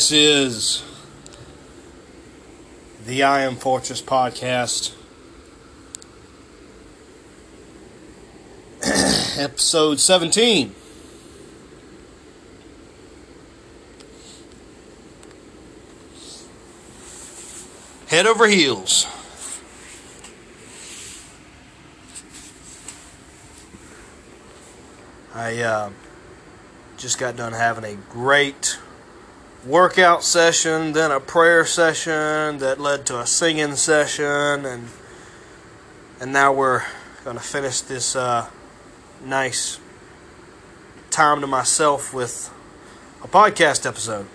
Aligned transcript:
This 0.00 0.12
is 0.12 0.82
the 3.04 3.22
I 3.22 3.42
Am 3.42 3.56
Fortress 3.56 4.00
podcast, 4.00 4.94
episode 9.38 10.00
17. 10.00 10.74
Head 18.06 18.26
over 18.26 18.48
heels. 18.48 19.06
I 25.34 25.60
uh, 25.60 25.90
just 26.96 27.18
got 27.18 27.36
done 27.36 27.52
having 27.52 27.84
a 27.84 27.96
great 28.10 28.78
workout 29.64 30.24
session, 30.24 30.92
then 30.92 31.10
a 31.10 31.20
prayer 31.20 31.64
session 31.64 32.58
that 32.58 32.80
led 32.80 33.06
to 33.06 33.20
a 33.20 33.26
singing 33.26 33.76
session, 33.76 34.64
and 34.66 34.88
and 36.20 36.32
now 36.32 36.52
we're 36.52 36.82
going 37.24 37.36
to 37.36 37.42
finish 37.42 37.80
this 37.80 38.14
uh, 38.14 38.48
nice 39.24 39.78
time 41.10 41.40
to 41.40 41.46
myself 41.46 42.12
with 42.12 42.52
a 43.22 43.28
podcast 43.28 43.86
episode. 43.86 44.26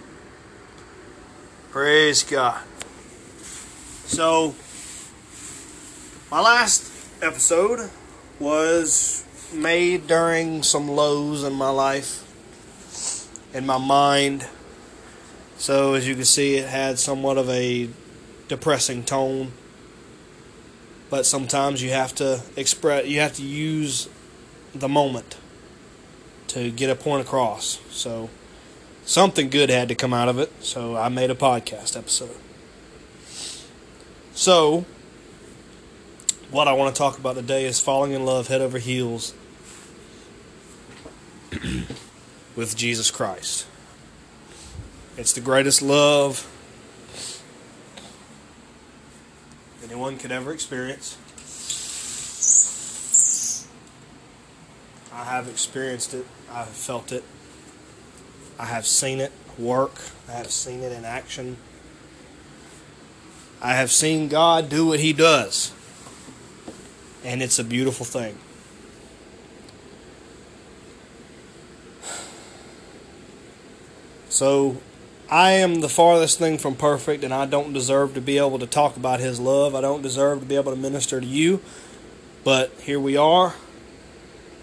Praise 1.72 2.24
God. 2.24 2.64
So, 4.06 4.56
my 6.32 6.42
last 6.42 6.92
episode 7.22 7.90
was 8.40 9.24
made 9.54 10.08
during 10.08 10.64
some 10.64 10.90
lows 10.90 11.44
in 11.44 11.54
my 11.54 11.70
life, 11.70 12.24
in 13.54 13.66
my 13.66 13.78
mind. 13.78 14.48
So, 15.58 15.94
as 15.94 16.08
you 16.08 16.16
can 16.16 16.26
see, 16.26 16.58
it 16.58 16.68
had 16.68 17.00
somewhat 17.00 17.38
of 17.38 17.50
a 17.50 17.90
depressing 18.48 19.04
tone. 19.04 19.54
But 21.10 21.26
sometimes 21.26 21.82
you 21.82 21.92
have 21.92 22.14
to 22.16 22.42
express, 22.56 23.08
you 23.08 23.20
have 23.20 23.34
to 23.36 23.44
use 23.44 24.10
the 24.74 24.90
moment 24.90 25.38
to 26.48 26.72
get 26.72 26.90
a 26.90 26.96
point 26.96 27.26
across. 27.26 27.80
So, 27.90 28.30
something 29.06 29.50
good 29.50 29.70
had 29.70 29.88
to 29.88 29.96
come 29.96 30.14
out 30.14 30.28
of 30.28 30.40
it. 30.40 30.52
So, 30.64 30.98
I 30.98 31.10
made 31.10 31.32
a 31.32 31.36
podcast 31.36 31.98
episode. 31.98 32.36
So, 34.34 34.86
what 36.52 36.68
I 36.68 36.74
want 36.74 36.94
to 36.94 37.00
talk 37.00 37.18
about 37.18 37.36
today 37.36 37.66
is 37.66 37.80
falling 37.80 38.12
in 38.12 38.26
love 38.26 38.50
head 38.50 38.62
over 38.62 38.78
heels 38.78 39.34
with 42.56 42.76
Jesus 42.76 43.10
Christ. 43.10 43.68
It's 45.18 45.32
the 45.32 45.42
greatest 45.42 45.82
love 45.82 46.46
anyone 49.86 50.18
could 50.18 50.32
ever 50.32 50.52
experience. 50.52 51.18
I 55.14 55.24
have 55.24 55.48
experienced 55.48 56.14
it, 56.14 56.26
I 56.52 56.60
have 56.60 56.68
felt 56.68 57.14
it, 57.14 57.24
I 58.60 58.66
have 58.66 58.86
seen 58.86 59.22
it 59.22 59.32
work, 59.58 59.94
I 60.28 60.34
have 60.34 60.52
seen 60.52 60.82
it 60.82 60.92
in 60.92 61.06
action. 61.06 61.56
I 63.62 63.74
have 63.76 63.90
seen 63.90 64.28
God 64.28 64.68
do 64.68 64.86
what 64.88 65.00
He 65.00 65.14
does. 65.14 65.72
And 67.24 67.42
it's 67.42 67.58
a 67.58 67.64
beautiful 67.64 68.06
thing. 68.06 68.38
So, 74.28 74.82
I 75.30 75.52
am 75.54 75.82
the 75.82 75.90
farthest 75.90 76.38
thing 76.38 76.60
from 76.60 76.76
perfect, 76.76 77.24
and 77.24 77.34
I 77.34 77.46
don't 77.46 77.74
deserve 77.74 78.14
to 78.14 78.22
be 78.22 78.38
able 78.38 78.60
to 78.60 78.68
talk 78.68 78.96
about 78.96 79.20
His 79.20 79.40
love. 79.40 79.74
I 79.74 79.82
don't 79.82 80.04
deserve 80.04 80.42
to 80.42 80.46
be 80.46 80.56
able 80.56 80.72
to 80.72 80.78
minister 80.78 81.20
to 81.20 81.26
you. 81.26 81.62
But 82.44 82.72
here 82.82 83.00
we 83.00 83.18
are. 83.18 83.56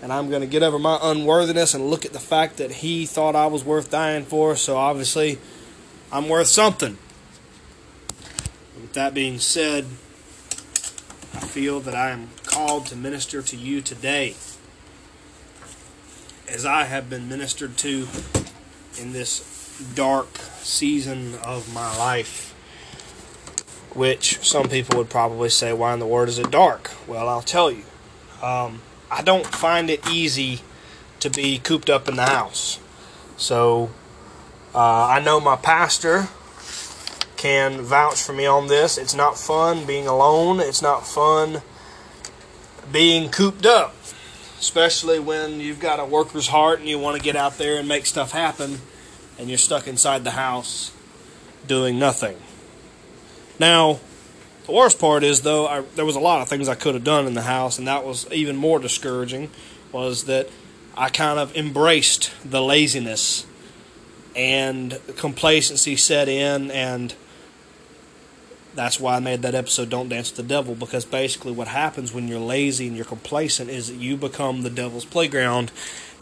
And 0.03 0.13
I'm 0.13 0.31
going 0.31 0.41
to 0.41 0.47
get 0.47 0.63
over 0.63 0.79
my 0.79 0.99
unworthiness 1.03 1.75
and 1.75 1.91
look 1.91 2.05
at 2.05 2.13
the 2.13 2.21
fact 2.21 2.59
that 2.59 2.71
He 2.71 3.07
thought 3.07 3.35
I 3.35 3.47
was 3.47 3.65
worth 3.65 3.91
dying 3.91 4.25
for. 4.25 4.55
So, 4.55 4.77
obviously, 4.77 5.39
I'm 6.13 6.29
worth 6.29 6.47
something. 6.47 6.97
With 8.81 8.93
that 8.93 9.15
being 9.15 9.39
said, 9.41 9.85
I 11.35 11.41
feel 11.41 11.81
that 11.81 11.95
I 11.95 12.11
am 12.11 12.31
called 12.45 12.87
to 12.87 12.97
minister 12.97 13.43
to 13.43 13.57
you 13.57 13.81
today 13.81 14.37
as 16.49 16.67
I 16.67 16.85
have 16.85 17.09
been 17.09 17.29
ministered 17.29 17.77
to 17.79 18.07
in 19.01 19.13
this 19.13 19.52
dark 19.95 20.39
season 20.63 21.35
of 21.45 21.73
my 21.73 21.97
life. 21.99 22.51
Which 23.95 24.39
some 24.47 24.69
people 24.69 24.97
would 24.99 25.11
probably 25.11 25.51
say, 25.51 25.73
why 25.73 25.93
in 25.93 25.99
the 25.99 26.07
world 26.07 26.29
is 26.29 26.39
it 26.39 26.51
dark? 26.51 26.91
Well, 27.07 27.29
I'll 27.29 27.43
tell 27.43 27.71
you. 27.71 27.85
Um, 28.43 28.81
I 29.11 29.23
don't 29.23 29.47
find 29.47 29.91
it 29.91 30.09
easy 30.09 30.61
to 31.21 31.29
be 31.29 31.59
cooped 31.59 31.91
up 31.91 32.09
in 32.09 32.17
the 32.17 32.25
house. 32.25 32.81
So 33.37 33.91
uh, 34.75 35.07
I 35.07 35.21
know 35.21 35.41
my 35.41 35.57
pastor 35.57 36.29
can 37.37 37.83
vouch 37.83 38.23
for 38.23 38.33
me 38.33 38.47
on 38.47 38.69
this. 38.69 38.97
It's 38.97 39.15
not 39.15 39.37
fun 39.37 39.85
being 39.85 40.07
alone. 40.07 40.61
It's 40.61 40.81
not 40.81 41.07
fun 41.07 41.61
being 42.91 43.31
cooped 43.31 43.67
up, 43.67 43.95
especially 44.59 45.19
when 45.19 45.61
you've 45.61 45.81
got 45.81 46.01
a 46.01 46.05
worker's 46.05 46.49
heart 46.49 46.81
and 46.81 46.89
you 46.89 46.99
want 46.99 47.17
to 47.17 47.23
get 47.23 47.37
out 47.37 47.59
there 47.59 47.79
and 47.79 47.87
make 47.87 48.07
stuff 48.07 48.33
happen 48.33 48.81
and 49.39 49.49
you're 49.49 49.59
stuck 49.59 49.87
inside 49.87 50.25
the 50.25 50.33
house 50.33 50.93
doing 51.67 51.99
nothing. 51.99 52.37
Now, 53.59 54.01
the 54.67 54.73
worst 54.73 54.99
part 54.99 55.25
is 55.25 55.43
though 55.43 55.67
I, 55.67 55.81
there 55.97 56.05
was 56.05 56.17
a 56.17 56.21
lot 56.21 56.41
of 56.41 56.49
things 56.49 56.69
I 56.69 56.75
could 56.75 56.95
have 56.95 57.05
done 57.05 57.27
in 57.27 57.35
the 57.35 57.43
house 57.43 57.79
and 57.79 57.87
that 57.89 58.05
was 58.05 58.31
even 58.33 58.57
more 58.57 58.79
discouraging 58.79 59.51
was 59.91 60.25
that 60.25 60.49
I 60.97 61.09
kind 61.09 61.39
of 61.39 61.57
embraced 61.57 62.33
the 62.45 62.63
laziness 62.63 63.47
and 64.35 64.99
complacency 65.17 65.97
set 65.97 66.29
in 66.29 66.71
and 66.71 67.15
that's 68.75 68.99
why 68.99 69.17
I 69.17 69.21
made 69.21 69.43
that 69.43 69.55
episode 69.55 69.91
Don't 69.91 70.09
Dance 70.09 70.31
with 70.31 70.37
the 70.37 70.55
Devil 70.55 70.75
because 70.75 71.05
basically 71.05 71.53
what 71.53 71.69
happens 71.69 72.13
when 72.13 72.29
you're 72.29 72.41
lazy 72.41 72.87
and 72.87 72.97
you're 72.97 73.05
complacent 73.05 73.69
is 73.69 73.89
that 73.89 73.97
you 73.97 74.17
become 74.17 74.63
the 74.63 74.71
devil's 74.71 75.05
playground. 75.05 75.71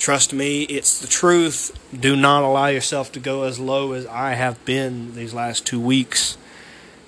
Trust 0.01 0.33
me, 0.33 0.63
it's 0.63 0.99
the 0.99 1.07
truth. 1.07 1.79
Do 1.95 2.17
not 2.17 2.43
allow 2.43 2.69
yourself 2.69 3.13
to 3.13 3.21
go 3.21 3.43
as 3.43 3.61
low 3.61 3.93
as 3.93 4.07
I 4.07 4.33
have 4.33 4.65
been 4.65 5.15
these 5.15 5.35
last 5.35 5.67
2 5.67 5.79
weeks 5.79 6.39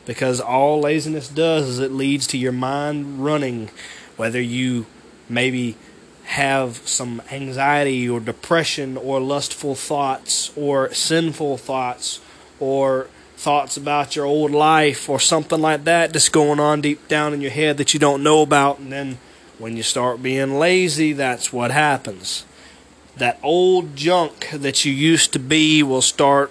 because 0.05 0.43
all 0.43 0.79
laziness 0.79 1.31
does 1.31 1.67
is 1.71 1.79
it 1.79 1.91
leads 1.91 2.27
to 2.27 2.37
your 2.37 2.53
mind 2.53 3.25
running 3.25 3.71
whether 4.19 4.43
you 4.43 4.85
maybe 5.27 5.75
have 6.25 6.87
some 6.87 7.23
anxiety 7.33 8.07
or 8.07 8.21
depression 8.21 8.99
or 8.99 9.21
lustful 9.21 9.75
thoughts 9.75 10.53
or 10.55 10.93
sinful 10.93 11.57
thoughts 11.57 12.21
or 12.61 13.07
thoughts 13.39 13.79
about 13.79 14.17
your 14.17 14.27
old 14.27 14.51
life 14.51 15.09
or 15.09 15.19
something 15.19 15.63
like 15.63 15.85
that 15.85 16.13
that's 16.13 16.29
going 16.29 16.61
on 16.61 16.83
deep 16.83 17.09
down 17.09 17.33
in 17.33 17.41
your 17.41 17.53
head 17.53 17.79
that 17.79 17.95
you 17.95 17.99
don't 17.99 18.23
know 18.23 18.43
about. 18.43 18.79
And 18.81 18.93
then 18.93 19.17
when 19.57 19.79
you 19.79 19.83
start 19.83 20.23
being 20.23 20.59
lazy, 20.59 21.15
that's 21.15 21.55
what 21.55 21.71
happens. 21.71 22.45
That 23.23 23.39
old 23.45 23.95
junk 23.95 24.49
that 24.51 24.85
you 24.85 24.93
used 24.93 25.33
to 25.35 25.39
be 25.39 25.81
will 25.85 26.03
start 26.03 26.51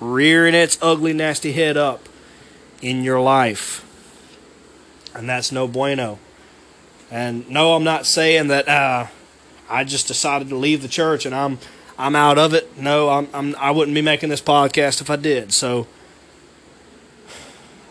rearing 0.00 0.54
its 0.54 0.76
ugly, 0.82 1.14
nasty 1.14 1.52
head 1.52 1.78
up 1.78 2.10
in 2.82 3.02
your 3.02 3.22
life. 3.22 3.82
And 5.14 5.26
that's 5.26 5.50
no 5.50 5.66
bueno. 5.66 6.18
And 7.10 7.48
no, 7.48 7.72
I'm 7.72 7.84
not 7.84 8.04
saying 8.04 8.48
that 8.48 8.68
uh, 8.68 9.06
I 9.70 9.84
just 9.84 10.08
decided 10.08 10.50
to 10.50 10.56
leave 10.56 10.82
the 10.82 10.88
church 10.88 11.24
and 11.24 11.34
I'm 11.34 11.56
I'm 11.96 12.14
out 12.14 12.36
of 12.36 12.52
it. 12.52 12.76
No, 12.76 13.08
I'm, 13.08 13.28
I'm 13.32 13.56
I 13.56 13.70
wouldn't 13.70 13.94
be 13.94 14.02
making 14.02 14.28
this 14.28 14.42
podcast 14.42 15.00
if 15.00 15.08
I 15.08 15.16
did. 15.16 15.54
So 15.54 15.86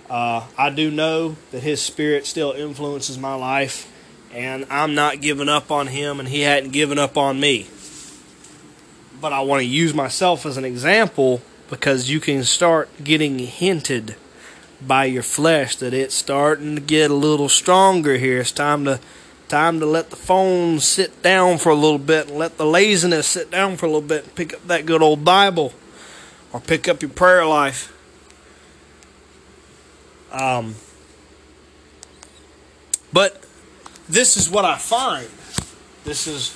uh, 0.07 0.45
I 0.55 0.69
do 0.69 0.91
know 0.91 1.35
that 1.49 1.63
His 1.63 1.81
Spirit 1.81 2.27
still 2.27 2.51
influences 2.51 3.17
my 3.17 3.33
life, 3.33 3.91
and 4.31 4.67
I'm 4.69 4.93
not 4.93 5.19
giving 5.19 5.49
up 5.49 5.71
on 5.71 5.87
Him, 5.87 6.19
and 6.19 6.29
He 6.29 6.41
hadn't 6.41 6.73
given 6.73 6.99
up 6.99 7.17
on 7.17 7.39
me. 7.39 7.65
But 9.21 9.33
I 9.33 9.41
want 9.41 9.61
to 9.61 9.67
use 9.67 9.93
myself 9.93 10.45
as 10.45 10.57
an 10.57 10.65
example 10.65 11.41
because 11.69 12.09
you 12.09 12.19
can 12.19 12.43
start 12.43 12.89
getting 13.03 13.39
hinted 13.39 14.15
by 14.85 15.05
your 15.05 15.23
flesh 15.23 15.75
that 15.77 15.93
it's 15.93 16.15
starting 16.15 16.75
to 16.75 16.81
get 16.81 17.11
a 17.11 17.15
little 17.15 17.49
stronger 17.49 18.17
here. 18.17 18.39
It's 18.39 18.51
time 18.51 18.85
to 18.85 18.99
time 19.49 19.79
to 19.79 19.85
let 19.85 20.11
the 20.11 20.15
phone 20.15 20.79
sit 20.79 21.23
down 21.23 21.57
for 21.57 21.69
a 21.69 21.75
little 21.75 21.97
bit 21.97 22.29
and 22.29 22.37
let 22.37 22.57
the 22.57 22.65
laziness 22.65 23.25
sit 23.25 23.49
down 23.49 23.75
for 23.75 23.87
a 23.87 23.89
little 23.89 24.01
bit 24.07 24.23
and 24.23 24.35
pick 24.35 24.53
up 24.53 24.67
that 24.67 24.85
good 24.85 25.01
old 25.01 25.25
Bible 25.25 25.73
or 26.53 26.59
pick 26.59 26.87
up 26.87 27.01
your 27.01 27.09
prayer 27.09 27.45
life. 27.45 27.91
Um, 30.31 30.75
but 33.11 33.43
this 34.07 34.37
is 34.37 34.49
what 34.49 34.65
I 34.65 34.77
find. 34.77 35.27
This 36.03 36.27
is 36.27 36.53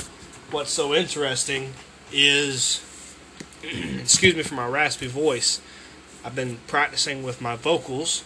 what's 0.51 0.71
so 0.71 0.93
interesting 0.93 1.73
is 2.13 2.81
excuse 3.63 4.35
me 4.35 4.43
for 4.43 4.55
my 4.55 4.67
raspy 4.67 5.07
voice. 5.07 5.61
I've 6.23 6.35
been 6.35 6.57
practicing 6.67 7.23
with 7.23 7.41
my 7.41 7.55
vocals, 7.55 8.23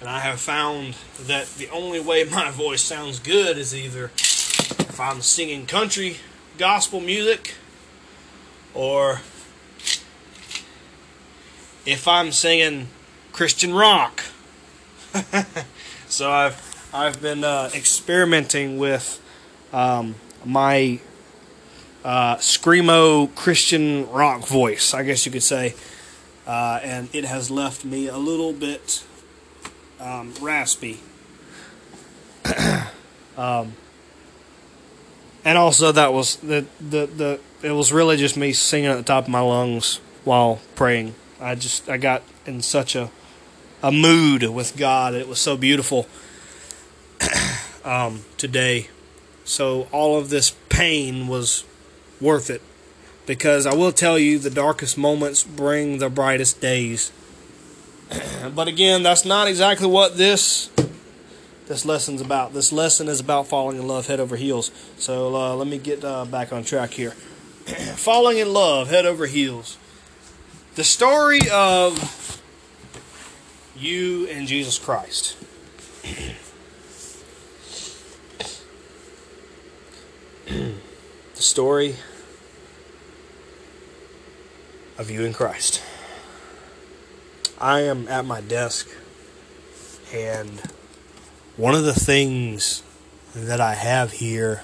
and 0.00 0.08
I 0.08 0.20
have 0.20 0.40
found 0.40 0.94
that 1.20 1.46
the 1.54 1.68
only 1.70 2.00
way 2.00 2.24
my 2.30 2.50
voice 2.50 2.82
sounds 2.82 3.18
good 3.18 3.58
is 3.58 3.74
either 3.74 4.06
if 4.06 5.00
I'm 5.00 5.22
singing 5.22 5.66
country 5.66 6.18
gospel 6.58 7.00
music 7.00 7.54
or 8.74 9.20
if 11.86 12.06
I'm 12.06 12.32
singing 12.32 12.88
Christian 13.32 13.74
rock. 13.74 14.22
so 16.08 16.30
I've 16.30 16.88
I've 16.92 17.20
been 17.20 17.42
uh, 17.42 17.70
experimenting 17.74 18.78
with 18.78 19.20
um, 19.72 20.14
my 20.44 21.00
uh, 22.04 22.36
screamo 22.36 23.34
Christian 23.34 24.08
rock 24.10 24.46
voice, 24.46 24.92
I 24.92 25.02
guess 25.02 25.24
you 25.24 25.32
could 25.32 25.42
say, 25.42 25.74
uh, 26.46 26.80
and 26.82 27.08
it 27.14 27.24
has 27.24 27.50
left 27.50 27.84
me 27.84 28.08
a 28.08 28.18
little 28.18 28.52
bit 28.52 29.04
um, 29.98 30.34
raspy. 30.40 31.00
um, 33.38 33.72
and 35.44 35.58
also 35.58 35.92
that 35.92 36.12
was 36.12 36.36
the, 36.36 36.66
the 36.78 37.06
the 37.06 37.40
it 37.62 37.70
was 37.70 37.92
really 37.92 38.16
just 38.16 38.36
me 38.36 38.52
singing 38.52 38.90
at 38.90 38.96
the 38.96 39.02
top 39.02 39.24
of 39.24 39.30
my 39.30 39.40
lungs 39.40 40.00
while 40.24 40.60
praying. 40.74 41.14
I 41.40 41.54
just 41.54 41.88
I 41.88 41.96
got 41.96 42.22
in 42.44 42.60
such 42.60 42.94
a 42.94 43.10
a 43.82 43.90
mood 43.90 44.42
with 44.42 44.76
God. 44.76 45.14
It 45.14 45.28
was 45.28 45.38
so 45.38 45.56
beautiful 45.56 46.06
um, 47.84 48.24
today. 48.36 48.88
So 49.44 49.88
all 49.92 50.18
of 50.18 50.30
this 50.30 50.54
pain 50.70 51.28
was 51.28 51.64
worth 52.24 52.50
it 52.50 52.62
because 53.26 53.66
I 53.66 53.74
will 53.74 53.92
tell 53.92 54.18
you 54.18 54.38
the 54.38 54.50
darkest 54.50 54.98
moments 54.98 55.42
bring 55.44 55.98
the 55.98 56.10
brightest 56.10 56.60
days. 56.60 57.12
but 58.54 58.68
again, 58.68 59.02
that's 59.02 59.24
not 59.24 59.48
exactly 59.48 59.86
what 59.86 60.16
this 60.16 60.70
this 61.66 61.86
lesson's 61.86 62.20
about. 62.20 62.52
This 62.52 62.72
lesson 62.72 63.08
is 63.08 63.20
about 63.20 63.46
falling 63.46 63.78
in 63.78 63.86
love 63.86 64.06
head 64.06 64.20
over 64.20 64.36
heels. 64.36 64.70
So 64.98 65.34
uh, 65.34 65.54
let 65.54 65.66
me 65.66 65.78
get 65.78 66.04
uh, 66.04 66.26
back 66.26 66.52
on 66.52 66.62
track 66.64 66.90
here. 66.90 67.10
falling 67.96 68.38
in 68.38 68.52
love 68.52 68.88
head 68.90 69.06
over 69.06 69.26
heels. 69.26 69.78
The 70.74 70.84
story 70.84 71.40
of 71.50 72.42
you 73.76 74.28
and 74.28 74.46
Jesus 74.46 74.78
Christ. 74.78 75.38
the 80.46 80.74
story 81.36 81.96
of 84.98 85.10
you 85.10 85.24
in 85.24 85.32
Christ. 85.32 85.82
I 87.60 87.80
am 87.80 88.08
at 88.08 88.24
my 88.24 88.40
desk, 88.40 88.88
and 90.12 90.60
one 91.56 91.74
of 91.74 91.84
the 91.84 91.94
things 91.94 92.82
that 93.34 93.60
I 93.60 93.74
have 93.74 94.12
here 94.12 94.62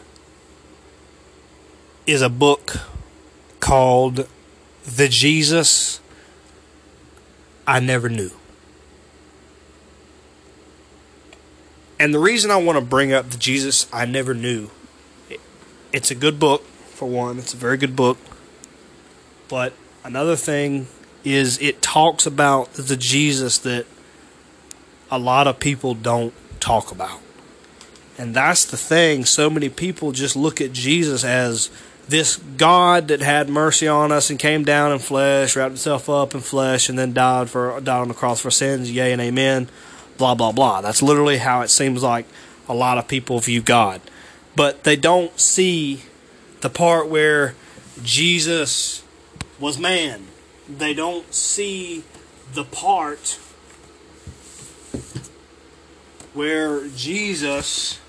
is 2.07 2.23
a 2.23 2.29
book 2.29 2.77
called 3.61 4.27
The 4.85 5.09
Jesus 5.09 6.01
I 7.67 7.81
Never 7.81 8.09
Knew. 8.09 8.31
And 11.99 12.15
the 12.15 12.19
reason 12.19 12.51
I 12.51 12.57
want 12.57 12.79
to 12.79 12.85
bring 12.85 13.13
up 13.13 13.31
The 13.31 13.39
Jesus 13.39 13.87
I 13.93 14.07
Never 14.07 14.35
Knew, 14.35 14.71
it's 15.93 16.11
a 16.11 16.15
good 16.15 16.41
book, 16.41 16.65
for 16.65 17.09
one. 17.09 17.39
It's 17.39 17.55
a 17.55 17.57
very 17.57 17.77
good 17.77 17.95
book. 17.95 18.19
But 19.49 19.73
another 20.05 20.37
thing 20.37 20.87
is 21.25 21.61
it 21.61 21.83
talks 21.83 22.27
about 22.27 22.73
the 22.75 22.97
Jesus 22.97 23.59
that 23.59 23.87
a 25.11 25.19
lot 25.19 25.47
of 25.47 25.59
people 25.61 25.95
don't 25.95 26.33
talk 26.61 26.93
about. 26.93 27.21
And 28.19 28.35
that's 28.35 28.65
the 28.65 28.77
thing. 28.77 29.25
So 29.25 29.49
many 29.49 29.69
people 29.69 30.13
just 30.13 30.37
look 30.37 30.61
at 30.61 30.73
Jesus 30.73 31.25
as 31.25 31.71
this 32.09 32.37
God 32.37 33.09
that 33.09 33.21
had 33.21 33.49
mercy 33.49 33.89
on 33.89 34.13
us 34.13 34.31
and 34.31 34.39
came 34.39 34.65
down 34.65 34.93
in 34.93 34.99
flesh, 34.99 35.57
wrapped 35.57 35.71
himself 35.71 36.11
up 36.11 36.35
in 36.35 36.41
flesh, 36.41 36.89
and 36.89 36.99
then 36.99 37.13
died 37.13 37.49
for 37.49 37.81
died 37.81 38.01
on 38.01 38.09
the 38.09 38.15
cross 38.15 38.41
for 38.41 38.51
sins. 38.51 38.91
Yea 38.91 39.13
and 39.13 39.23
amen. 39.23 39.69
Blah 40.19 40.35
blah 40.35 40.53
blah. 40.53 40.81
That's 40.81 41.03
literally 41.03 41.39
how 41.39 41.63
it 41.63 41.69
seems 41.69 42.03
like 42.03 42.27
a 42.69 42.75
lot 42.75 42.99
of 42.99 43.09
people 43.09 43.39
view 43.41 43.63
God, 43.63 44.01
but 44.55 44.85
they 44.85 44.97
don't 44.97 45.39
see 45.41 46.03
the 46.61 46.69
part 46.69 47.09
where 47.09 47.55
Jesus 48.03 49.03
was 49.61 49.79
man 49.79 50.27
they 50.69 50.95
don't 50.95 51.33
see 51.33 52.05
the 52.55 52.65
part 52.65 53.39
where 56.33 56.87
Jesus 56.89 58.01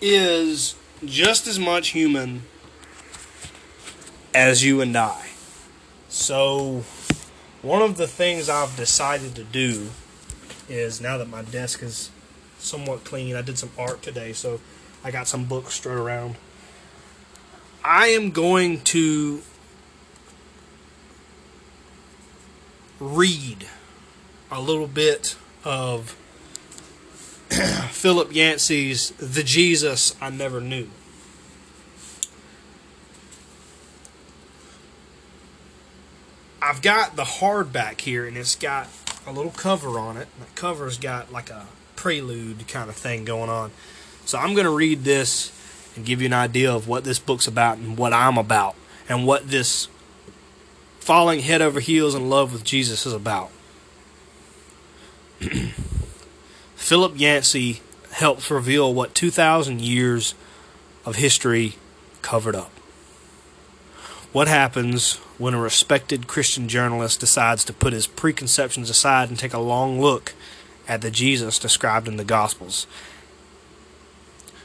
is 0.00 0.74
just 1.04 1.46
as 1.46 1.58
much 1.58 1.88
human 1.88 2.42
as 4.34 4.62
you 4.62 4.82
and 4.82 4.94
I. 4.96 5.30
So, 6.08 6.84
one 7.62 7.80
of 7.80 7.96
the 7.96 8.06
things 8.06 8.50
I've 8.50 8.76
decided 8.76 9.34
to 9.36 9.44
do 9.44 9.88
is 10.68 11.00
now 11.00 11.18
that 11.18 11.28
my 11.28 11.42
desk 11.42 11.82
is 11.82 12.10
somewhat 12.58 13.04
clean, 13.04 13.36
I 13.36 13.42
did 13.42 13.58
some 13.58 13.70
art 13.78 14.02
today, 14.02 14.32
so 14.32 14.60
I 15.02 15.10
got 15.10 15.28
some 15.28 15.44
books 15.44 15.74
strewn 15.74 15.98
around. 15.98 16.36
I 17.84 18.08
am 18.08 18.30
going 18.30 18.80
to 18.82 19.42
read 22.98 23.66
a 24.50 24.60
little 24.60 24.86
bit 24.86 25.36
of 25.64 26.16
Philip 27.90 28.34
Yancey's 28.34 29.10
The 29.10 29.42
Jesus 29.42 30.16
I 30.20 30.30
Never 30.30 30.60
Knew. 30.60 30.88
I've 36.62 36.80
got 36.80 37.16
the 37.16 37.24
hardback 37.24 38.00
here, 38.00 38.26
and 38.26 38.38
it's 38.38 38.54
got 38.54 38.88
a 39.26 39.32
little 39.32 39.52
cover 39.52 39.98
on 39.98 40.16
it. 40.16 40.28
The 40.38 40.46
cover's 40.54 40.98
got 40.98 41.32
like 41.32 41.50
a 41.50 41.66
prelude 41.96 42.66
kind 42.68 42.88
of 42.88 42.96
thing 42.96 43.24
going 43.24 43.50
on. 43.50 43.70
So 44.26 44.38
I'm 44.38 44.54
going 44.54 44.64
to 44.64 44.74
read 44.74 45.04
this 45.04 45.52
and 45.96 46.04
give 46.04 46.20
you 46.20 46.26
an 46.26 46.32
idea 46.32 46.72
of 46.72 46.88
what 46.88 47.04
this 47.04 47.18
book's 47.18 47.46
about 47.46 47.78
and 47.78 47.96
what 47.96 48.12
I'm 48.12 48.38
about 48.38 48.74
and 49.08 49.26
what 49.26 49.48
this 49.48 49.88
falling 51.00 51.40
head 51.40 51.62
over 51.62 51.80
heels 51.80 52.14
in 52.14 52.30
love 52.30 52.52
with 52.52 52.64
Jesus 52.64 53.06
is 53.06 53.12
about. 53.12 53.50
Philip 56.76 57.12
Yancey 57.16 57.80
helps 58.12 58.50
reveal 58.50 58.92
what 58.92 59.14
2,000 59.14 59.80
years 59.80 60.34
of 61.04 61.16
history 61.16 61.74
covered 62.22 62.56
up. 62.56 62.70
What 64.32 64.48
happens 64.48 65.20
when 65.38 65.54
a 65.54 65.60
respected 65.60 66.26
Christian 66.26 66.68
journalist 66.68 67.20
decides 67.20 67.64
to 67.64 67.72
put 67.72 67.92
his 67.92 68.06
preconceptions 68.06 68.88
aside 68.88 69.28
and 69.28 69.38
take 69.38 69.54
a 69.54 69.58
long 69.58 70.00
look 70.00 70.32
at 70.86 71.00
the 71.00 71.10
Jesus 71.10 71.58
described 71.58 72.08
in 72.08 72.16
the 72.16 72.24
Gospels? 72.24 72.86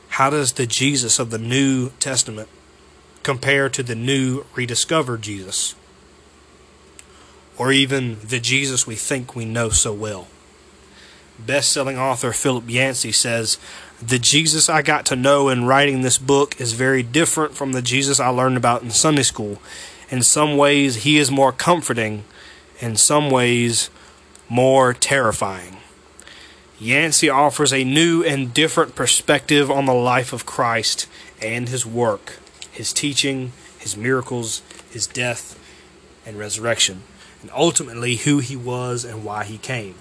How 0.10 0.30
does 0.30 0.54
the 0.54 0.66
Jesus 0.66 1.20
of 1.20 1.30
the 1.30 1.38
New 1.38 1.92
Testament 2.00 2.50
compare 3.24 3.70
to 3.70 3.84
the 3.84 3.96
new 3.96 4.46
rediscovered 4.56 5.22
Jesus? 5.22 5.76
Or 7.58 7.72
even 7.72 8.18
the 8.24 8.40
Jesus 8.40 8.88
we 8.88 8.96
think 8.96 9.36
we 9.36 9.46
know 9.46 9.70
so 9.70 9.94
well? 9.94 10.28
Best 11.38 11.72
selling 11.72 11.98
author 11.98 12.34
Philip 12.34 12.70
Yancey 12.70 13.12
says 13.12 13.58
the 14.02 14.20
Jesus 14.20 14.70
I 14.70 14.82
got 14.82 15.06
to 15.08 15.16
know 15.16 15.50
in 15.50 15.66
writing 15.66 16.02
this 16.02 16.18
book 16.18 16.60
is 16.60 16.74
very 16.74 17.04
different 17.04 17.54
from 17.54 17.72
the 17.72 17.82
Jesus 17.82 18.20
I 18.20 18.28
learned 18.30 18.58
about 18.58 18.82
in 18.82 18.92
Sunday 18.92 19.24
school. 19.24 19.62
In 20.10 20.24
some 20.24 20.58
ways, 20.58 21.04
he 21.04 21.18
is 21.18 21.30
more 21.30 21.52
comforting, 21.52 22.24
in 22.80 22.96
some 22.96 23.30
ways, 23.30 23.90
more 24.48 24.94
terrifying. 24.94 25.78
Yancey 26.80 27.30
offers 27.30 27.74
a 27.74 27.84
new 27.84 28.24
and 28.24 28.54
different 28.54 28.96
perspective 28.96 29.70
on 29.70 29.86
the 29.86 29.94
life 29.94 30.34
of 30.34 30.46
Christ 30.46 31.08
and 31.42 31.70
his 31.70 31.86
work, 31.86 32.40
his 32.72 32.94
teaching, 32.94 33.52
his 33.78 33.96
miracles, 33.96 34.62
his 34.90 35.06
death 35.06 35.60
and 36.26 36.40
resurrection, 36.40 37.04
and 37.42 37.52
ultimately 37.54 38.16
who 38.16 38.40
he 38.40 38.56
was 38.56 39.06
and 39.06 39.24
why 39.24 39.44
he 39.44 39.58
came 39.58 39.96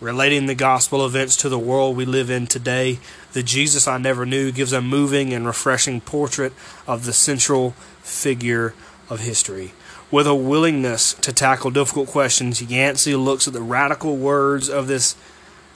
relating 0.00 0.46
the 0.46 0.54
gospel 0.54 1.06
events 1.06 1.36
to 1.36 1.48
the 1.48 1.58
world 1.58 1.96
we 1.96 2.04
live 2.04 2.30
in 2.30 2.46
today, 2.46 2.98
the 3.32 3.42
Jesus 3.42 3.88
I 3.88 3.98
Never 3.98 4.26
Knew 4.26 4.52
gives 4.52 4.72
a 4.72 4.82
moving 4.82 5.32
and 5.32 5.46
refreshing 5.46 6.00
portrait 6.00 6.52
of 6.86 7.04
the 7.04 7.12
central 7.12 7.70
figure 8.02 8.74
of 9.08 9.20
history. 9.20 9.72
With 10.10 10.26
a 10.26 10.34
willingness 10.34 11.14
to 11.14 11.32
tackle 11.32 11.70
difficult 11.70 12.08
questions, 12.08 12.62
Yancey 12.62 13.14
looks 13.16 13.46
at 13.46 13.52
the 13.52 13.62
radical 13.62 14.16
words 14.16 14.68
of 14.68 14.86
this 14.86 15.16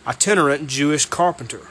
itinerant 0.07 0.69
Jewish 0.69 1.07
carpenter 1.07 1.69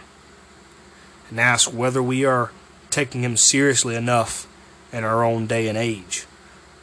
and 1.29 1.39
asks 1.39 1.71
whether 1.71 2.01
we 2.01 2.25
are 2.25 2.51
taking 2.89 3.23
him 3.23 3.37
seriously 3.37 3.95
enough 3.95 4.47
in 4.91 5.03
our 5.03 5.23
own 5.23 5.47
day 5.47 5.67
and 5.67 5.77
age. 5.77 6.25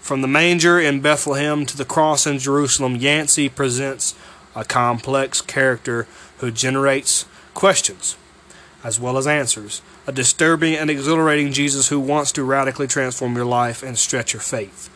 From 0.00 0.22
the 0.22 0.28
manger 0.28 0.78
in 0.78 1.00
Bethlehem 1.00 1.66
to 1.66 1.76
the 1.76 1.84
cross 1.84 2.26
in 2.26 2.38
Jerusalem, 2.38 2.96
Yancey 2.96 3.48
presents 3.48 4.14
a 4.54 4.64
complex 4.64 5.40
character 5.40 6.06
who 6.38 6.50
generates 6.50 7.26
questions 7.54 8.16
as 8.84 9.00
well 9.00 9.18
as 9.18 9.26
answers. 9.26 9.82
A 10.06 10.12
disturbing 10.12 10.74
and 10.74 10.88
exhilarating 10.88 11.52
Jesus 11.52 11.88
who 11.88 11.98
wants 11.98 12.30
to 12.32 12.44
radically 12.44 12.86
transform 12.86 13.34
your 13.34 13.44
life 13.44 13.82
and 13.82 13.98
stretch 13.98 14.32
your 14.32 14.40
faith. 14.40 14.88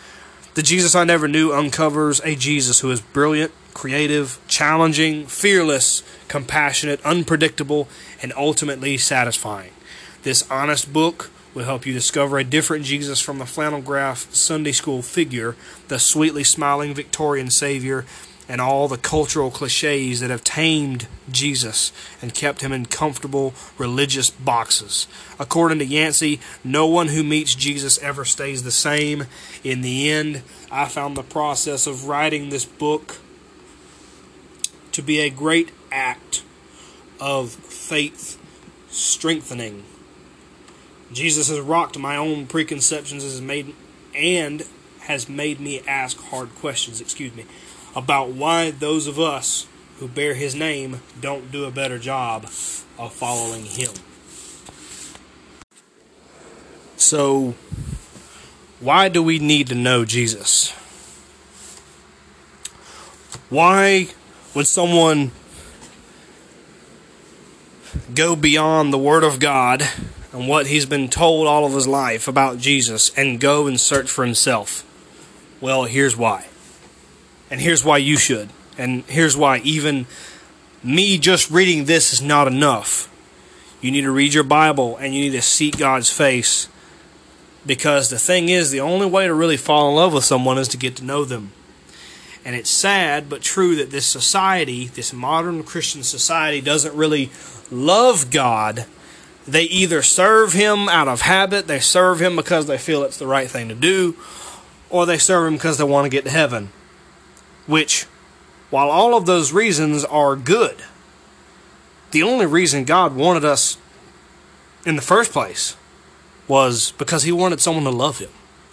The 0.55 0.63
Jesus 0.63 0.95
I 0.95 1.05
Never 1.05 1.27
Knew 1.27 1.53
uncovers 1.53 2.21
a 2.25 2.37
Jesus 2.37 2.81
who 2.81 2.91
is 2.91 3.01
brilliant, 3.01 3.53
creative, 3.75 4.39
challenging, 4.47 5.27
fearless, 5.27 6.03
compassionate, 6.29 7.05
unpredictable, 7.05 7.89
and 8.23 8.33
ultimately 8.37 8.97
satisfying. 8.99 9.73
This 10.23 10.49
honest 10.51 10.93
book 10.93 11.31
will 11.55 11.65
help 11.65 11.87
you 11.87 11.93
discover 11.93 12.39
a 12.39 12.45
different 12.45 12.85
Jesus 12.85 13.21
from 13.21 13.39
the 13.39 13.47
flannel 13.47 13.81
graph 13.81 14.33
Sunday 14.33 14.73
school 14.73 15.03
figure, 15.03 15.57
the 15.89 15.99
sweetly 15.99 16.45
smiling 16.45 16.95
Victorian 16.95 17.51
Savior, 17.51 18.05
and 18.51 18.61
all 18.61 18.89
the 18.89 18.99
cultural 18.99 19.51
cliches 19.51 20.21
that 20.21 20.29
have 20.29 20.45
tamed 20.45 21.07
Jesus 21.31 21.93
and 22.21 22.35
kept 22.35 22.61
him 22.61 22.73
in 22.73 22.85
comfortable 22.87 23.55
religious 23.79 24.29
boxes. 24.29 25.07
According 25.39 25.79
to 25.79 25.85
Yancey, 25.87 26.41
no 26.63 26.87
one 26.87 27.09
who 27.09 27.23
meets 27.23 27.55
Jesus 27.55 27.99
ever 27.99 28.25
stays 28.25 28.63
the 28.63 28.71
same. 28.71 29.25
In 29.65 29.81
the 29.81 30.11
end, 30.11 30.43
I 30.71 30.87
found 30.87 31.17
the 31.17 31.23
process 31.23 31.87
of 31.87 32.07
writing 32.07 32.51
this 32.51 32.65
book 32.65 33.19
to 34.93 35.01
be 35.01 35.21
a 35.21 35.31
great 35.31 35.71
act 35.91 36.43
of 37.21 37.51
faith 37.51 38.39
strengthening 38.91 39.85
Jesus 41.13 41.49
has 41.49 41.61
rocked 41.61 41.99
my 41.99 42.17
own 42.17 42.47
preconceptions 42.47 43.23
has 43.23 43.41
made 43.41 43.75
and 44.15 44.65
has 45.01 45.29
made 45.29 45.61
me 45.61 45.81
ask 45.87 46.19
hard 46.19 46.55
questions, 46.57 47.01
excuse 47.01 47.35
me, 47.35 47.47
about 47.95 48.31
why 48.31 48.71
those 48.71 49.07
of 49.07 49.19
us 49.19 49.67
who 49.99 50.09
bear 50.09 50.35
his 50.35 50.55
name 50.55 51.01
don't 51.21 51.53
do 51.53 51.65
a 51.65 51.71
better 51.71 51.99
job 51.99 52.45
of 52.99 53.13
following 53.13 53.65
him. 53.65 53.93
So, 56.97 57.55
why 58.79 59.09
do 59.09 59.23
we 59.23 59.39
need 59.39 59.69
to 59.69 59.75
know 59.75 60.05
Jesus? 60.05 60.73
Why 63.49 64.09
would 64.55 64.67
someone 64.67 65.33
go 68.15 68.37
beyond 68.37 68.93
the 68.93 68.99
Word 68.99 69.25
of 69.25 69.41
God 69.41 69.83
and 70.33 70.47
what 70.47 70.67
he's 70.67 70.87
been 70.87 71.09
told 71.09 71.47
all 71.47 71.65
of 71.65 71.73
his 71.73 71.89
life 71.89 72.29
about 72.29 72.59
Jesus 72.59 73.11
and 73.17 73.41
go 73.41 73.67
and 73.67 73.81
search 73.81 74.11
for 74.11 74.25
himself? 74.25 74.87
Well, 75.61 75.85
here's 75.85 76.17
why. 76.17 76.50
And 77.51 77.61
here's 77.61 77.85
why 77.85 77.99
you 77.99 78.17
should. 78.17 78.51
And 78.79 79.05
here's 79.05 79.37
why 79.37 79.59
even 79.59 80.07
me 80.83 81.19
just 81.19 81.51
reading 81.51 81.85
this 81.85 82.13
is 82.13 82.23
not 82.23 82.47
enough. 82.47 83.09
You 83.81 83.91
need 83.91 84.03
to 84.03 84.11
read 84.11 84.35
your 84.35 84.45
Bible 84.45 84.97
and 84.97 85.15
you 85.15 85.23
need 85.23 85.33
to 85.33 85.43
seek 85.43 85.79
God's 85.79 86.11
face. 86.11 86.69
Because 87.67 88.09
the 88.09 88.19
thing 88.19 88.49
is, 88.49 88.71
the 88.71 88.81
only 88.81 89.07
way 89.07 89.27
to 89.27 89.35
really 89.35 89.59
fall 89.59 89.91
in 89.91 89.97
love 89.97 90.15
with 90.15 90.25
someone 90.25 90.57
is 90.57 90.69
to 90.69 90.79
get 90.79 90.97
to 90.97 91.05
know 91.05 91.25
them. 91.25 91.53
And 92.43 92.57
it's 92.57 92.71
sad 92.71 93.29
but 93.29 93.43
true 93.43 93.77
that 93.77 93.91
this 93.91 94.07
society, 94.07 94.87
this 94.87 95.13
modern 95.13 95.63
Christian 95.63 96.03
society, 96.03 96.63
doesn't 96.63 96.95
really 96.95 97.31
love 97.71 98.31
God 98.31 98.87
they 99.47 99.65
either 99.65 100.03
serve 100.03 100.53
him 100.53 100.89
out 100.89 101.09
of 101.09 101.23
habit, 101.23 101.67
they 101.67 101.81
serve 101.81 102.21
him 102.21 102.37
because 102.37 102.67
they 102.67 102.79
feel 102.79 103.03
it's 103.03 103.17
the 103.17 103.27
right 103.27 103.51
thing 103.51 103.69
to 103.69 103.75
do, 103.75 104.17
or 104.89 105.07
they 105.07 105.19
serve 105.19 105.49
him 105.49 105.55
because 105.55 105.79
they 105.79 105.85
want 105.85 106.05
to 106.05 106.09
get 106.09 106.25
to 106.25 106.31
heaven. 106.31 106.71
Which, 107.71 108.07
while 108.69 108.91
all 108.91 109.17
of 109.17 109.27
those 109.27 109.53
reasons 109.53 110.05
are 110.05 110.35
good, 110.35 110.83
the 112.11 112.25
only 112.25 112.45
reason 112.45 112.83
God 112.83 113.15
wanted 113.15 113.45
us 113.45 113.79
in 114.85 114.97
the 114.97 115.03
first 115.03 115.31
place 115.31 115.77
was 116.49 116.91
because 116.99 117.23
he 117.23 117.31
wanted 117.31 117.61
someone 117.61 117.85
to 117.85 117.91
love 117.91 118.19
him 118.19 118.31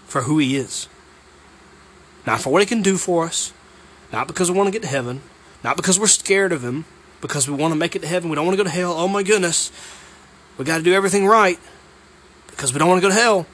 for 0.07 0.23
who 0.23 0.39
he 0.39 0.55
is. 0.55 0.89
Not 2.25 2.41
for 2.41 2.51
what 2.51 2.63
he 2.63 2.65
can 2.65 2.81
do 2.81 2.97
for 2.97 3.25
us, 3.25 3.53
not 4.11 4.25
because 4.25 4.49
we 4.49 4.57
want 4.57 4.65
to 4.65 4.71
get 4.71 4.81
to 4.81 4.87
heaven, 4.87 5.21
not 5.63 5.75
because 5.75 5.99
we're 5.99 6.07
scared 6.07 6.51
of 6.51 6.63
him, 6.63 6.85
because 7.21 7.47
we 7.47 7.55
want 7.55 7.73
to 7.73 7.79
make 7.79 7.95
it 7.95 8.01
to 8.01 8.07
heaven. 8.07 8.31
We 8.31 8.35
don't 8.35 8.47
want 8.47 8.57
to 8.57 8.63
go 8.63 8.67
to 8.67 8.75
hell. 8.75 8.93
Oh 8.93 9.07
my 9.07 9.21
goodness. 9.21 9.71
We 10.57 10.65
got 10.65 10.79
to 10.79 10.83
do 10.83 10.95
everything 10.95 11.27
right 11.27 11.59
because 12.47 12.73
we 12.73 12.79
don't 12.79 12.89
want 12.89 12.99
to 13.03 13.07
go 13.07 13.13
to 13.13 13.21
hell. 13.21 13.45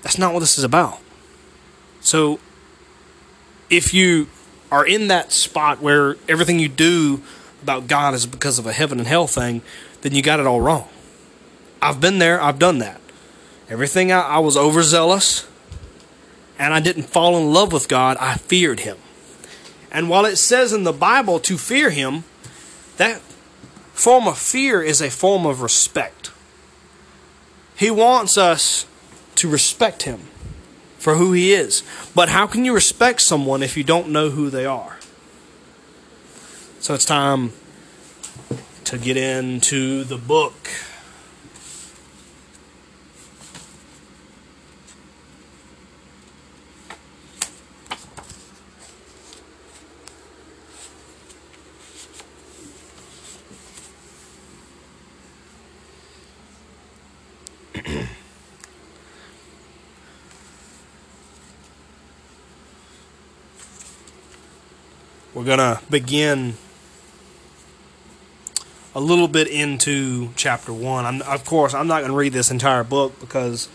That's 0.00 0.16
not 0.16 0.32
what 0.32 0.40
this 0.40 0.56
is 0.56 0.64
about. 0.64 0.98
So, 2.00 2.40
if 3.68 3.92
you 3.92 4.28
are 4.72 4.86
in 4.86 5.08
that 5.08 5.30
spot 5.30 5.82
where 5.82 6.16
everything 6.26 6.58
you 6.58 6.68
do 6.68 7.22
about 7.62 7.86
God 7.86 8.14
is 8.14 8.24
because 8.24 8.58
of 8.58 8.66
a 8.66 8.72
heaven 8.72 8.98
and 8.98 9.06
hell 9.06 9.26
thing, 9.26 9.60
then 10.00 10.14
you 10.14 10.22
got 10.22 10.40
it 10.40 10.46
all 10.46 10.62
wrong. 10.62 10.88
I've 11.82 12.00
been 12.00 12.18
there, 12.18 12.40
I've 12.40 12.58
done 12.58 12.78
that. 12.78 13.00
Everything 13.68 14.10
I, 14.10 14.20
I 14.20 14.38
was 14.38 14.56
overzealous 14.56 15.46
and 16.58 16.72
I 16.72 16.80
didn't 16.80 17.04
fall 17.04 17.36
in 17.36 17.52
love 17.52 17.70
with 17.72 17.86
God, 17.86 18.16
I 18.18 18.36
feared 18.36 18.80
Him. 18.80 18.96
And 19.90 20.08
while 20.08 20.24
it 20.24 20.36
says 20.36 20.72
in 20.72 20.84
the 20.84 20.92
Bible 20.92 21.38
to 21.40 21.58
fear 21.58 21.90
Him, 21.90 22.24
that 22.96 23.20
form 23.92 24.26
of 24.26 24.38
fear 24.38 24.82
is 24.82 25.02
a 25.02 25.10
form 25.10 25.44
of 25.44 25.60
respect. 25.60 26.30
He 27.76 27.90
wants 27.90 28.38
us 28.38 28.86
to 29.34 29.48
respect 29.48 30.04
him 30.04 30.20
for 31.02 31.16
who 31.16 31.32
he 31.32 31.52
is. 31.52 31.82
But 32.14 32.28
how 32.28 32.46
can 32.46 32.64
you 32.64 32.72
respect 32.72 33.22
someone 33.22 33.60
if 33.60 33.76
you 33.76 33.82
don't 33.82 34.10
know 34.10 34.30
who 34.30 34.50
they 34.50 34.64
are? 34.64 34.98
So 36.78 36.94
it's 36.94 37.04
time 37.04 37.50
to 38.84 38.98
get 38.98 39.16
into 39.16 40.04
the 40.04 40.16
book. 40.16 40.54
We're 65.34 65.44
going 65.44 65.58
to 65.58 65.80
begin 65.88 66.54
a 68.94 69.00
little 69.00 69.28
bit 69.28 69.48
into 69.48 70.28
chapter 70.36 70.74
one. 70.74 71.06
I'm, 71.06 71.22
of 71.22 71.46
course, 71.46 71.72
I'm 71.72 71.86
not 71.86 72.00
going 72.00 72.10
to 72.10 72.16
read 72.16 72.34
this 72.34 72.50
entire 72.50 72.84
book 72.84 73.18
because 73.18 73.68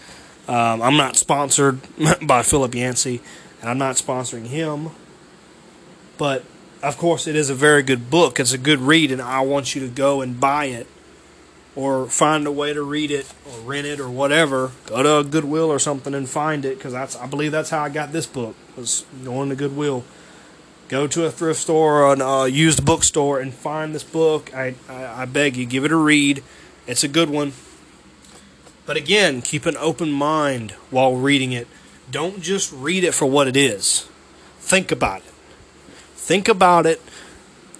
um, 0.47 0.83
I'm 0.83 0.97
not 0.97 1.15
sponsored 1.15 1.79
by 2.21 2.43
Philip 2.43 2.75
Yancey 2.75 3.21
and 3.59 3.71
I'm 3.71 3.79
not 3.79 3.95
sponsoring 3.95 4.45
him. 4.45 4.91
But 6.19 6.43
of 6.83 6.97
course, 6.97 7.25
it 7.25 7.35
is 7.35 7.49
a 7.49 7.55
very 7.55 7.81
good 7.81 8.11
book. 8.11 8.39
It's 8.39 8.53
a 8.53 8.59
good 8.59 8.79
read, 8.79 9.11
and 9.11 9.21
I 9.21 9.41
want 9.41 9.73
you 9.73 9.81
to 9.81 9.87
go 9.87 10.21
and 10.21 10.39
buy 10.39 10.65
it 10.65 10.85
or 11.75 12.07
find 12.07 12.45
a 12.45 12.51
way 12.51 12.73
to 12.73 12.83
read 12.83 13.09
it 13.09 13.33
or 13.47 13.59
rent 13.61 13.87
it 13.87 13.99
or 13.99 14.09
whatever. 14.09 14.71
Go 14.85 15.01
to 15.01 15.17
a 15.17 15.23
Goodwill 15.23 15.71
or 15.71 15.79
something 15.79 16.13
and 16.13 16.29
find 16.29 16.65
it 16.65 16.77
because 16.77 16.93
that's 16.93 17.15
I 17.15 17.25
believe 17.25 17.51
that's 17.51 17.71
how 17.71 17.83
I 17.83 17.89
got 17.89 18.11
this 18.11 18.27
book 18.27 18.55
was 18.75 19.05
going 19.23 19.49
to 19.49 19.55
Goodwill 19.55 20.03
go 20.87 21.07
to 21.07 21.25
a 21.25 21.31
thrift 21.31 21.59
store 21.59 22.03
or 22.03 22.13
a 22.13 22.19
uh, 22.19 22.45
used 22.45 22.85
bookstore 22.85 23.39
and 23.39 23.53
find 23.53 23.93
this 23.93 24.03
book. 24.03 24.53
I, 24.53 24.75
I, 24.87 25.23
I 25.23 25.25
beg 25.25 25.57
you, 25.57 25.65
give 25.65 25.85
it 25.85 25.91
a 25.91 25.95
read. 25.95 26.43
It's 26.85 27.03
a 27.03 27.07
good 27.07 27.29
one. 27.29 27.53
But 28.85 28.97
again, 28.97 29.41
keep 29.41 29.65
an 29.65 29.75
open 29.77 30.11
mind 30.11 30.71
while 30.89 31.15
reading 31.15 31.51
it. 31.51 31.67
Don't 32.09 32.41
just 32.41 32.71
read 32.71 33.03
it 33.03 33.13
for 33.13 33.25
what 33.25 33.47
it 33.47 33.57
is. 33.57 34.07
Think 34.59 34.91
about 34.91 35.19
it. 35.19 35.33
Think 36.15 36.47
about 36.47 36.85
it. 36.85 37.01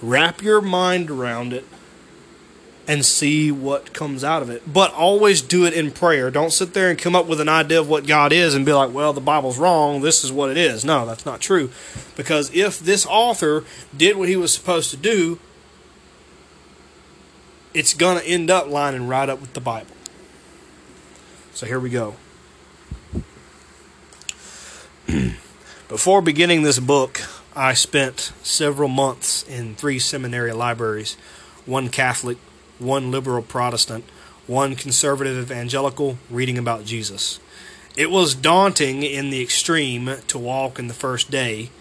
Wrap 0.01 0.41
your 0.41 0.61
mind 0.61 1.09
around 1.09 1.53
it 1.53 1.65
and 2.87 3.05
see 3.05 3.51
what 3.51 3.93
comes 3.93 4.23
out 4.23 4.41
of 4.41 4.49
it. 4.49 4.63
But 4.71 4.93
always 4.93 5.41
do 5.41 5.65
it 5.65 5.73
in 5.73 5.91
prayer. 5.91 6.31
Don't 6.31 6.53
sit 6.53 6.73
there 6.73 6.89
and 6.89 6.97
come 6.97 7.15
up 7.15 7.27
with 7.27 7.41
an 7.41 7.49
idea 7.49 7.81
of 7.81 7.89
what 7.89 8.07
God 8.07 8.31
is 8.31 8.55
and 8.55 8.65
be 8.65 8.71
like, 8.71 8.93
well, 8.93 9.11
the 9.11 9.19
Bible's 9.19 9.59
wrong. 9.59 10.01
This 10.01 10.23
is 10.23 10.31
what 10.31 10.49
it 10.49 10.55
is. 10.55 10.85
No, 10.85 11.05
that's 11.05 11.25
not 11.25 11.41
true. 11.41 11.69
Because 12.15 12.49
if 12.55 12.79
this 12.79 13.05
author 13.05 13.65
did 13.95 14.15
what 14.15 14.29
he 14.29 14.37
was 14.37 14.53
supposed 14.53 14.89
to 14.91 14.97
do, 14.97 15.37
it's 17.73 17.93
going 17.93 18.19
to 18.19 18.25
end 18.25 18.49
up 18.49 18.67
lining 18.67 19.05
right 19.07 19.27
up 19.27 19.41
with 19.41 19.53
the 19.53 19.59
Bible. 19.59 19.91
So 21.53 21.65
here 21.65 21.79
we 21.79 21.89
go. 21.89 22.15
Before 25.89 26.21
beginning 26.21 26.63
this 26.63 26.79
book, 26.79 27.21
I 27.53 27.73
spent 27.73 28.31
several 28.43 28.87
months 28.87 29.43
in 29.43 29.75
three 29.75 29.99
seminary 29.99 30.53
libraries 30.53 31.17
one 31.65 31.89
Catholic, 31.89 32.37
one 32.79 33.11
liberal 33.11 33.41
Protestant, 33.41 34.03
one 34.45 34.75
conservative 34.75 35.37
evangelical 35.37 36.17
reading 36.29 36.57
about 36.57 36.85
Jesus. 36.85 37.39
It 37.95 38.11
was 38.11 38.35
daunting 38.35 39.03
in 39.03 39.29
the 39.31 39.41
extreme 39.41 40.17
to 40.27 40.37
walk 40.37 40.77
in 40.77 40.87
the 40.87 40.93
first 40.93 41.31
day 41.31 41.71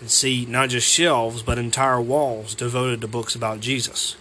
and 0.00 0.10
see 0.10 0.46
not 0.46 0.68
just 0.68 0.88
shelves, 0.88 1.42
but 1.42 1.58
entire 1.58 2.00
walls 2.00 2.54
devoted 2.54 3.00
to 3.00 3.08
books 3.08 3.34
about 3.34 3.60
Jesus. 3.60 4.16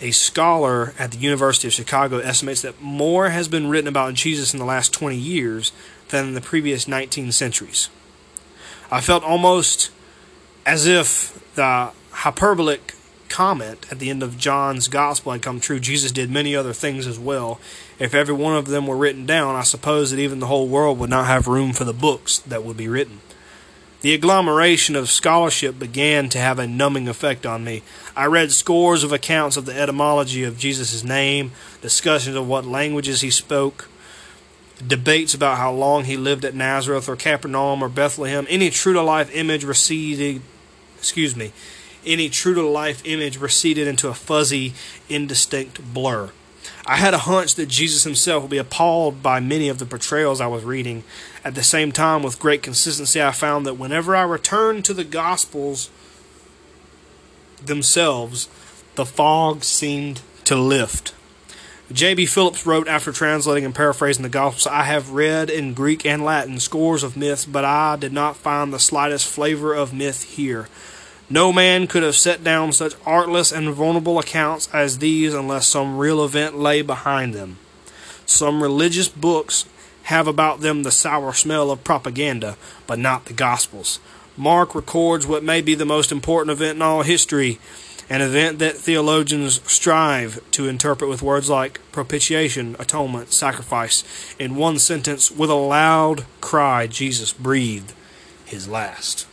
A 0.00 0.10
scholar 0.10 0.94
at 0.98 1.12
the 1.12 1.18
University 1.18 1.68
of 1.68 1.74
Chicago 1.74 2.18
estimates 2.18 2.62
that 2.62 2.80
more 2.80 3.30
has 3.30 3.48
been 3.48 3.68
written 3.68 3.88
about 3.88 4.14
Jesus 4.14 4.52
in 4.52 4.58
the 4.58 4.64
last 4.64 4.92
20 4.92 5.16
years 5.16 5.72
than 6.08 6.28
in 6.28 6.34
the 6.34 6.40
previous 6.40 6.88
19 6.88 7.32
centuries. 7.32 7.88
I 8.90 9.00
felt 9.00 9.24
almost 9.24 9.90
as 10.66 10.86
if 10.86 11.54
the 11.54 11.90
hyperbolic 12.10 12.93
comment 13.34 13.84
at 13.90 13.98
the 13.98 14.10
end 14.10 14.22
of 14.22 14.38
John's 14.38 14.86
gospel 14.86 15.32
had 15.32 15.42
come 15.42 15.58
true. 15.58 15.80
Jesus 15.80 16.12
did 16.12 16.30
many 16.30 16.54
other 16.54 16.72
things 16.72 17.04
as 17.04 17.18
well. 17.18 17.58
If 17.98 18.14
every 18.14 18.32
one 18.32 18.54
of 18.56 18.68
them 18.68 18.86
were 18.86 18.96
written 18.96 19.26
down, 19.26 19.56
I 19.56 19.64
suppose 19.64 20.12
that 20.12 20.20
even 20.20 20.38
the 20.38 20.46
whole 20.46 20.68
world 20.68 21.00
would 21.00 21.10
not 21.10 21.26
have 21.26 21.48
room 21.48 21.72
for 21.72 21.82
the 21.82 21.92
books 21.92 22.38
that 22.38 22.62
would 22.62 22.76
be 22.76 22.86
written. 22.86 23.18
The 24.02 24.14
agglomeration 24.14 24.94
of 24.94 25.10
scholarship 25.10 25.80
began 25.80 26.28
to 26.28 26.38
have 26.38 26.60
a 26.60 26.66
numbing 26.68 27.08
effect 27.08 27.44
on 27.44 27.64
me. 27.64 27.82
I 28.14 28.26
read 28.26 28.52
scores 28.52 29.02
of 29.02 29.10
accounts 29.10 29.56
of 29.56 29.66
the 29.66 29.76
etymology 29.76 30.44
of 30.44 30.56
Jesus' 30.56 31.02
name, 31.02 31.50
discussions 31.82 32.36
of 32.36 32.46
what 32.46 32.64
languages 32.64 33.22
he 33.22 33.30
spoke, 33.32 33.88
debates 34.86 35.34
about 35.34 35.58
how 35.58 35.72
long 35.72 36.04
he 36.04 36.16
lived 36.16 36.44
at 36.44 36.54
Nazareth 36.54 37.08
or 37.08 37.16
Capernaum 37.16 37.82
or 37.82 37.88
Bethlehem. 37.88 38.46
Any 38.48 38.70
true 38.70 38.92
to 38.92 39.02
life 39.02 39.34
image 39.34 39.64
receded, 39.64 40.40
excuse 40.98 41.34
me, 41.34 41.52
any 42.06 42.28
true 42.28 42.54
to 42.54 42.62
life 42.62 43.02
image 43.04 43.38
receded 43.38 43.86
into 43.86 44.08
a 44.08 44.14
fuzzy, 44.14 44.74
indistinct 45.08 45.92
blur. 45.92 46.30
I 46.86 46.96
had 46.96 47.14
a 47.14 47.18
hunch 47.18 47.54
that 47.54 47.66
Jesus 47.66 48.04
himself 48.04 48.42
would 48.42 48.50
be 48.50 48.58
appalled 48.58 49.22
by 49.22 49.40
many 49.40 49.68
of 49.68 49.78
the 49.78 49.86
portrayals 49.86 50.40
I 50.40 50.46
was 50.46 50.64
reading. 50.64 51.04
At 51.44 51.54
the 51.54 51.62
same 51.62 51.92
time, 51.92 52.22
with 52.22 52.38
great 52.38 52.62
consistency, 52.62 53.22
I 53.22 53.32
found 53.32 53.64
that 53.66 53.74
whenever 53.74 54.14
I 54.14 54.22
returned 54.22 54.84
to 54.86 54.94
the 54.94 55.04
Gospels 55.04 55.90
themselves, 57.64 58.48
the 58.96 59.06
fog 59.06 59.64
seemed 59.64 60.20
to 60.44 60.56
lift. 60.56 61.14
J.B. 61.92 62.26
Phillips 62.26 62.66
wrote 62.66 62.88
after 62.88 63.12
translating 63.12 63.64
and 63.64 63.74
paraphrasing 63.74 64.22
the 64.22 64.28
Gospels 64.28 64.66
I 64.66 64.84
have 64.84 65.10
read 65.10 65.50
in 65.50 65.74
Greek 65.74 66.04
and 66.06 66.24
Latin 66.24 66.58
scores 66.60 67.02
of 67.02 67.16
myths, 67.16 67.44
but 67.44 67.64
I 67.64 67.96
did 67.96 68.12
not 68.12 68.36
find 68.36 68.72
the 68.72 68.78
slightest 68.78 69.26
flavor 69.26 69.74
of 69.74 69.92
myth 69.92 70.22
here. 70.22 70.68
No 71.30 71.54
man 71.54 71.86
could 71.86 72.02
have 72.02 72.16
set 72.16 72.44
down 72.44 72.72
such 72.72 72.94
artless 73.06 73.50
and 73.50 73.72
vulnerable 73.72 74.18
accounts 74.18 74.68
as 74.74 74.98
these 74.98 75.32
unless 75.32 75.66
some 75.66 75.96
real 75.96 76.22
event 76.22 76.58
lay 76.58 76.82
behind 76.82 77.32
them. 77.32 77.56
Some 78.26 78.62
religious 78.62 79.08
books 79.08 79.64
have 80.04 80.26
about 80.26 80.60
them 80.60 80.82
the 80.82 80.90
sour 80.90 81.32
smell 81.32 81.70
of 81.70 81.82
propaganda, 81.82 82.56
but 82.86 82.98
not 82.98 83.24
the 83.24 83.32
Gospels. 83.32 84.00
Mark 84.36 84.74
records 84.74 85.26
what 85.26 85.42
may 85.42 85.62
be 85.62 85.74
the 85.74 85.86
most 85.86 86.12
important 86.12 86.50
event 86.50 86.76
in 86.76 86.82
all 86.82 87.02
history, 87.02 87.58
an 88.10 88.20
event 88.20 88.58
that 88.58 88.76
theologians 88.76 89.62
strive 89.70 90.38
to 90.50 90.68
interpret 90.68 91.08
with 91.08 91.22
words 91.22 91.48
like 91.48 91.80
propitiation, 91.90 92.76
atonement, 92.78 93.32
sacrifice. 93.32 94.04
In 94.38 94.56
one 94.56 94.78
sentence, 94.78 95.30
with 95.30 95.48
a 95.48 95.54
loud 95.54 96.26
cry, 96.42 96.86
Jesus 96.86 97.32
breathed 97.32 97.94
his 98.44 98.68
last 98.68 99.26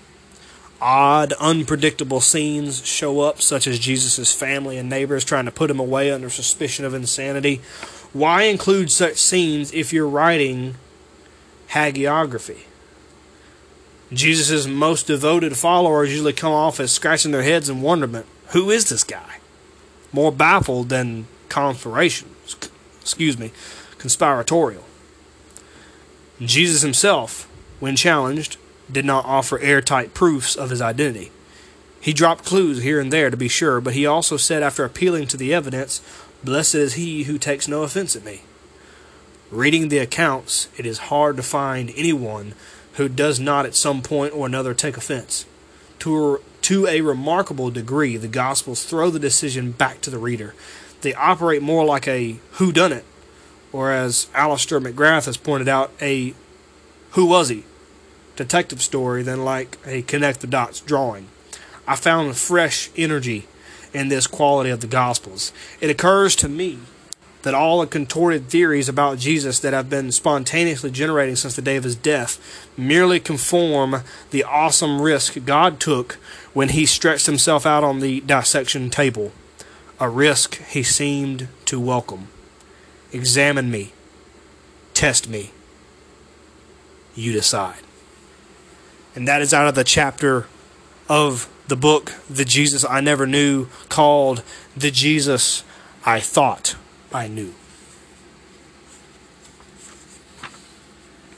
odd, 0.81 1.33
unpredictable 1.33 2.19
scenes 2.19 2.85
show 2.85 3.21
up, 3.21 3.41
such 3.41 3.67
as 3.67 3.79
Jesus' 3.79 4.33
family 4.33 4.77
and 4.77 4.89
neighbors 4.89 5.23
trying 5.23 5.45
to 5.45 5.51
put 5.51 5.69
him 5.69 5.79
away 5.79 6.11
under 6.11 6.29
suspicion 6.29 6.83
of 6.83 6.93
insanity. 6.93 7.61
Why 8.11 8.43
include 8.43 8.91
such 8.91 9.17
scenes 9.17 9.71
if 9.71 9.93
you're 9.93 10.07
writing 10.07 10.75
hagiography? 11.69 12.63
Jesus' 14.11 14.67
most 14.67 15.07
devoted 15.07 15.55
followers 15.55 16.11
usually 16.11 16.33
come 16.33 16.51
off 16.51 16.79
as 16.79 16.91
scratching 16.91 17.31
their 17.31 17.43
heads 17.43 17.69
in 17.69 17.81
wonderment. 17.81 18.25
Who 18.47 18.69
is 18.69 18.89
this 18.89 19.05
guy? 19.05 19.37
More 20.11 20.31
baffled 20.31 20.89
than 20.89 21.27
conspiration. 21.47 22.29
Excuse 22.99 23.37
me, 23.37 23.51
conspiratorial. 23.97 24.83
Jesus 26.41 26.81
himself, 26.81 27.49
when 27.79 27.95
challenged, 27.95 28.57
did 28.91 29.06
not 29.06 29.25
offer 29.25 29.60
airtight 29.60 30.13
proofs 30.13 30.56
of 30.56 30.69
his 30.69 30.82
identity. 30.82 31.32
He 31.99 32.13
dropped 32.13 32.45
clues 32.45 32.82
here 32.82 32.99
and 32.99 33.13
there 33.13 33.30
to 33.30 33.38
be 33.38 33.47
sure, 33.47 33.80
but 33.80 33.93
he 33.93 34.06
also 34.06 34.36
said, 34.36 34.63
after 34.63 34.84
appealing 34.84 35.27
to 35.27 35.38
the 35.38 35.54
evidence, 35.54 36.01
Blessed 36.43 36.75
is 36.75 36.93
he 36.95 37.23
who 37.23 37.38
takes 37.38 37.67
no 37.67 37.84
offense 37.84 38.15
at 38.15 38.25
me. 38.25 38.41
Reading 39.51 39.89
the 39.89 39.99
accounts, 39.99 40.69
it 40.77 40.86
is 40.86 40.97
hard 40.97 41.38
to 41.38 41.43
find 41.43 41.91
anyone 41.95 42.56
who 42.93 43.08
does 43.08 43.39
not 43.39 43.65
at 43.65 43.75
some 43.75 44.01
point 44.01 44.34
or 44.34 44.47
another 44.47 44.73
take 44.73 44.97
offense. 44.97 45.45
To 45.99 46.36
a, 46.36 46.39
to 46.63 46.88
a 46.88 47.01
remarkable 47.01 47.69
degree, 47.69 48.17
the 48.17 48.27
Gospels 48.27 48.84
throw 48.84 49.12
the 49.12 49.19
decision 49.19 49.71
back 49.71 50.01
to 50.01 50.10
the 50.10 50.17
reader. 50.17 50.56
They 51.01 51.13
operate 51.13 51.62
more 51.62 51.86
like 51.86 52.08
a 52.08 52.38
who 52.54 52.71
done 52.71 52.91
it, 52.91 53.06
or 53.71 53.91
as 53.91 54.27
Alister 54.34 54.82
McGrath 54.82 55.25
has 55.25 55.38
pointed 55.38 55.67
out, 55.67 55.91
a 56.01 56.34
who 57.12 57.25
was 57.27 57.49
he? 57.49 57.65
Detective 58.43 58.82
story 58.82 59.23
than 59.23 59.45
like 59.45 59.77
a 59.86 60.01
connect 60.01 60.41
the 60.41 60.47
dots 60.47 60.80
drawing. 60.80 61.27
I 61.88 61.95
found 61.95 62.30
a 62.30 62.34
fresh 62.34 62.89
energy 62.95 63.47
in 63.93 64.08
this 64.08 64.27
quality 64.27 64.69
of 64.69 64.82
the 64.82 64.88
Gospels. 64.88 65.51
It 65.80 65.89
occurs 65.89 66.36
to 66.38 66.49
me 66.49 66.80
that 67.43 67.54
all 67.54 67.82
the 67.82 67.88
contorted 67.88 68.47
theories 68.47 68.88
about 68.88 69.17
Jesus 69.17 69.60
that 69.60 69.73
have 69.73 69.89
been 69.89 70.12
spontaneously 70.12 70.91
generating 70.91 71.36
since 71.36 71.56
the 71.56 71.62
day 71.62 71.75
of 71.75 71.84
his 71.84 71.95
death 71.95 72.69
merely 72.77 73.19
conform 73.19 74.04
the 74.30 74.43
awesome 74.43 75.01
risk 75.01 75.43
God 75.45 75.80
took 75.80 76.13
when 76.54 76.69
he 76.69 76.86
stretched 76.86 77.25
himself 77.25 77.65
out 77.65 77.84
on 77.84 77.99
the 77.99 78.21
dissection 78.21 78.89
table, 78.89 79.32
a 79.99 80.08
risk 80.08 80.62
he 80.67 80.84
seemed 80.84 81.47
to 81.65 81.80
welcome. 81.80 82.27
Examine 83.12 83.71
me, 83.71 83.91
test 84.93 85.27
me, 85.27 85.51
you 87.15 87.32
decide 87.34 87.82
and 89.15 89.28
that 89.28 89.41
is 89.41 89.54
out 89.54 89.67
of 89.67 89.76
the 89.76 89.84
chapter 89.84 90.47
of 91.10 91.50
the 91.67 91.76
book 91.76 92.13
The 92.30 92.45
Jesus 92.45 92.86
I 92.86 93.02
Never 93.02 93.28
Knew 93.28 93.67
called 93.89 94.43
The 94.76 94.91
Jesus 94.91 95.63
I 96.06 96.19
Thought 96.19 96.76
I 97.13 97.28
Knew. 97.28 97.54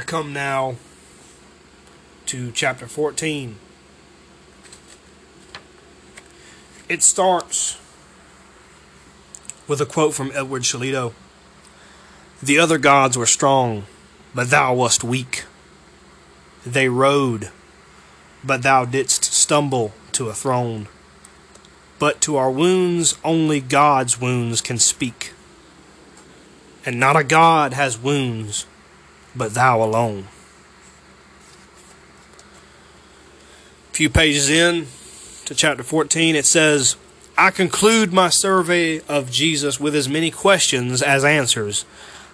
I 0.00 0.02
come 0.02 0.32
now 0.32 0.76
to 2.24 2.50
chapter 2.52 2.86
14. 2.86 3.56
It 6.88 7.02
starts 7.02 7.78
with 9.68 9.78
a 9.78 9.84
quote 9.84 10.14
from 10.14 10.32
Edward 10.34 10.62
Shillito 10.62 11.12
The 12.42 12.58
other 12.58 12.78
gods 12.78 13.18
were 13.18 13.26
strong, 13.26 13.84
but 14.34 14.48
thou 14.48 14.72
wast 14.72 15.04
weak. 15.04 15.44
They 16.64 16.88
rode, 16.88 17.50
but 18.42 18.62
thou 18.62 18.86
didst 18.86 19.24
stumble 19.24 19.92
to 20.12 20.30
a 20.30 20.34
throne. 20.34 20.88
But 21.98 22.22
to 22.22 22.36
our 22.36 22.50
wounds, 22.50 23.18
only 23.22 23.60
God's 23.60 24.18
wounds 24.18 24.62
can 24.62 24.78
speak. 24.78 25.34
And 26.86 26.98
not 26.98 27.16
a 27.16 27.22
God 27.22 27.74
has 27.74 27.98
wounds 27.98 28.64
but 29.34 29.54
thou 29.54 29.82
alone. 29.82 30.26
A 33.90 33.94
few 33.94 34.10
pages 34.10 34.48
in 34.48 34.86
to 35.46 35.54
chapter 35.54 35.82
14, 35.82 36.36
it 36.36 36.46
says, 36.46 36.96
I 37.36 37.50
conclude 37.50 38.12
my 38.12 38.28
survey 38.28 39.00
of 39.08 39.30
Jesus 39.30 39.80
with 39.80 39.94
as 39.94 40.08
many 40.08 40.30
questions 40.30 41.02
as 41.02 41.24
answers. 41.24 41.84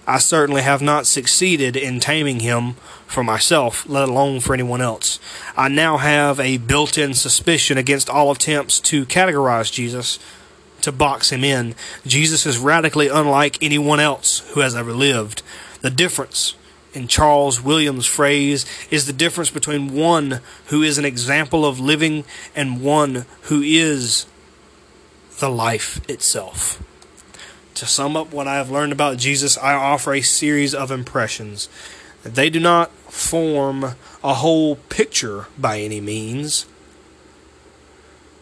I 0.06 0.18
certainly 0.18 0.62
have 0.62 0.82
not 0.82 1.06
succeeded 1.06 1.76
in 1.76 1.98
taming 1.98 2.40
him 2.40 2.74
for 3.06 3.24
myself, 3.24 3.88
let 3.88 4.08
alone 4.08 4.40
for 4.40 4.54
anyone 4.54 4.80
else. 4.80 5.18
I 5.56 5.68
now 5.68 5.96
have 5.96 6.38
a 6.38 6.58
built 6.58 6.96
in 6.96 7.14
suspicion 7.14 7.78
against 7.78 8.10
all 8.10 8.30
attempts 8.30 8.78
to 8.80 9.06
categorize 9.06 9.72
Jesus, 9.72 10.18
to 10.82 10.92
box 10.92 11.30
him 11.30 11.42
in. 11.42 11.74
Jesus 12.06 12.46
is 12.46 12.58
radically 12.58 13.08
unlike 13.08 13.60
anyone 13.62 13.98
else 13.98 14.40
who 14.50 14.60
has 14.60 14.76
ever 14.76 14.92
lived. 14.92 15.42
The 15.80 15.90
difference 15.90 16.54
in 16.96 17.06
Charles 17.06 17.60
Williams' 17.60 18.06
phrase, 18.06 18.64
is 18.90 19.06
the 19.06 19.12
difference 19.12 19.50
between 19.50 19.94
one 19.94 20.40
who 20.68 20.82
is 20.82 20.96
an 20.96 21.04
example 21.04 21.66
of 21.66 21.78
living 21.78 22.24
and 22.56 22.80
one 22.80 23.26
who 23.42 23.60
is 23.60 24.24
the 25.38 25.50
life 25.50 26.00
itself. 26.08 26.82
To 27.74 27.86
sum 27.86 28.16
up 28.16 28.32
what 28.32 28.48
I 28.48 28.56
have 28.56 28.70
learned 28.70 28.92
about 28.92 29.18
Jesus, 29.18 29.58
I 29.58 29.74
offer 29.74 30.14
a 30.14 30.22
series 30.22 30.74
of 30.74 30.90
impressions. 30.90 31.68
They 32.24 32.48
do 32.48 32.58
not 32.58 32.90
form 33.12 33.94
a 34.24 34.34
whole 34.34 34.76
picture 34.76 35.48
by 35.58 35.80
any 35.80 36.00
means, 36.00 36.64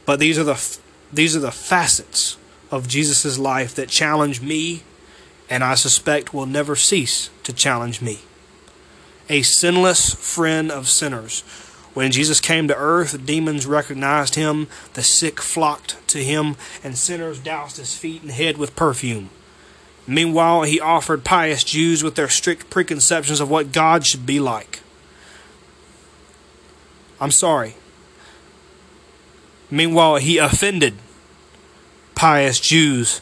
but 0.07 0.21
these 0.21 0.39
are 0.39 0.45
the 0.45 0.79
these 1.13 1.37
are 1.37 1.41
the 1.41 1.51
facets 1.51 2.37
of 2.71 2.89
Jesus' 2.89 3.39
life 3.39 3.75
that 3.75 3.89
challenge 3.89 4.41
me 4.41 4.83
and 5.49 5.63
I 5.63 5.75
suspect 5.75 6.35
will 6.35 6.47
never 6.47 6.75
cease 6.75 7.31
to 7.45 7.53
challenge 7.53 8.01
me 8.01 8.21
a 9.29 9.43
sinless 9.43 10.15
friend 10.15 10.71
of 10.71 10.89
sinners. 10.89 11.43
When 11.95 12.11
Jesus 12.11 12.41
came 12.41 12.67
to 12.69 12.77
earth, 12.77 13.25
demons 13.25 13.67
recognized 13.67 14.35
him, 14.35 14.67
the 14.95 15.03
sick 15.03 15.41
flocked 15.41 15.97
to 16.09 16.25
him, 16.25 16.57
and 16.83 16.99
sinners 16.99 17.39
doused 17.39 17.77
his 17.77 17.97
feet 17.97 18.23
and 18.23 18.33
head 18.33 18.59
with 18.59 18.75
perfume. 18.75 19.31
Meanwhile, 20.07 20.63
he 20.63 20.81
offered 20.81 21.25
pious 21.25 21.65
Jews 21.65 22.03
with 22.03 22.17
their 22.17 22.29
strict 22.29 22.69
preconceptions 22.69 23.41
of 23.41 23.49
what 23.49 23.73
God 23.73 24.05
should 24.05 24.27
be 24.27 24.41
like. 24.41 24.81
I'm 27.21 27.31
sorry. 27.31 27.77
Meanwhile, 29.71 30.17
he 30.17 30.39
offended 30.39 30.95
pious 32.15 32.61
Jews 32.61 33.21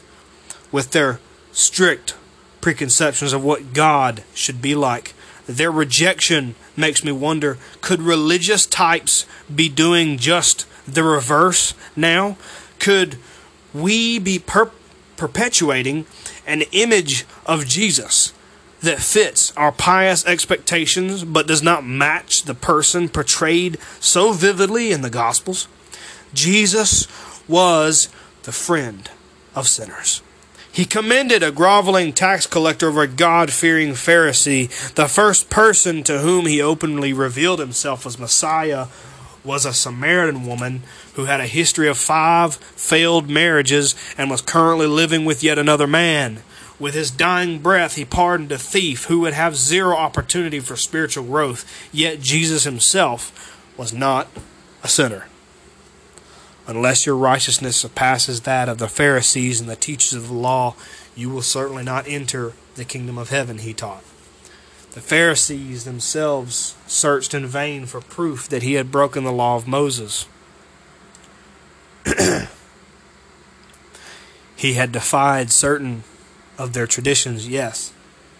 with 0.71 0.91
their 0.91 1.19
strict 1.51 2.15
preconceptions 2.59 3.33
of 3.33 3.43
what 3.43 3.73
God 3.73 4.23
should 4.33 4.61
be 4.61 4.75
like. 4.75 5.13
Their 5.47 5.71
rejection 5.71 6.55
makes 6.77 7.03
me 7.03 7.11
wonder 7.11 7.57
could 7.81 8.01
religious 8.01 8.65
types 8.65 9.25
be 9.53 9.69
doing 9.69 10.17
just 10.17 10.65
the 10.87 11.03
reverse 11.03 11.73
now? 11.95 12.37
Could 12.79 13.17
we 13.73 14.19
be 14.19 14.39
per- 14.39 14.71
perpetuating 15.17 16.05
an 16.45 16.63
image 16.71 17.25
of 17.45 17.65
Jesus 17.65 18.33
that 18.81 18.99
fits 18.99 19.53
our 19.55 19.71
pious 19.71 20.25
expectations 20.25 21.23
but 21.23 21.47
does 21.47 21.63
not 21.63 21.85
match 21.85 22.43
the 22.43 22.53
person 22.53 23.07
portrayed 23.09 23.77
so 23.99 24.33
vividly 24.33 24.91
in 24.91 25.01
the 25.01 25.09
Gospels? 25.09 25.67
Jesus 26.33 27.07
was 27.47 28.09
the 28.43 28.51
friend 28.51 29.09
of 29.55 29.67
sinners. 29.67 30.21
He 30.73 30.85
commended 30.85 31.43
a 31.43 31.51
groveling 31.51 32.13
tax 32.13 32.47
collector 32.47 32.87
over 32.87 33.03
a 33.03 33.07
God 33.07 33.51
fearing 33.51 33.91
Pharisee. 33.91 34.69
The 34.95 35.07
first 35.07 35.51
person 35.51 36.01
to 36.05 36.17
whom 36.17 36.47
he 36.47 36.63
openly 36.63 37.13
revealed 37.13 37.59
himself 37.59 38.07
as 38.07 38.17
Messiah 38.17 38.87
was 39.43 39.65
a 39.65 39.73
Samaritan 39.73 40.47
woman 40.47 40.81
who 41.13 41.25
had 41.25 41.39
a 41.39 41.45
history 41.45 41.87
of 41.87 41.99
five 41.99 42.55
failed 42.55 43.29
marriages 43.29 43.93
and 44.17 44.31
was 44.31 44.41
currently 44.41 44.87
living 44.87 45.25
with 45.25 45.43
yet 45.43 45.59
another 45.59 45.85
man. 45.85 46.41
With 46.79 46.95
his 46.95 47.11
dying 47.11 47.59
breath, 47.59 47.95
he 47.95 48.03
pardoned 48.03 48.51
a 48.51 48.57
thief 48.57 49.05
who 49.05 49.19
would 49.19 49.33
have 49.33 49.55
zero 49.55 49.95
opportunity 49.95 50.59
for 50.59 50.75
spiritual 50.75 51.25
growth, 51.25 51.69
yet 51.91 52.19
Jesus 52.19 52.63
himself 52.63 53.61
was 53.77 53.93
not 53.93 54.27
a 54.83 54.87
sinner. 54.87 55.27
Unless 56.65 57.05
your 57.05 57.17
righteousness 57.17 57.75
surpasses 57.75 58.41
that 58.41 58.69
of 58.69 58.77
the 58.77 58.87
Pharisees 58.87 59.59
and 59.59 59.69
the 59.69 59.75
teachers 59.75 60.13
of 60.13 60.29
the 60.29 60.33
law, 60.33 60.75
you 61.15 61.29
will 61.29 61.41
certainly 61.41 61.83
not 61.83 62.07
enter 62.07 62.53
the 62.75 62.85
kingdom 62.85 63.17
of 63.17 63.29
heaven, 63.29 63.57
he 63.59 63.73
taught. 63.73 64.03
The 64.91 65.01
Pharisees 65.01 65.83
themselves 65.83 66.75
searched 66.87 67.33
in 67.33 67.47
vain 67.47 67.85
for 67.85 67.99
proof 67.99 68.47
that 68.47 68.63
he 68.63 68.75
had 68.75 68.91
broken 68.91 69.23
the 69.23 69.31
law 69.31 69.55
of 69.57 69.67
Moses. 69.67 70.27
he 74.55 74.73
had 74.73 74.91
defied 74.91 75.51
certain 75.51 76.03
of 76.57 76.73
their 76.73 76.87
traditions, 76.87 77.47
yes, 77.47 77.91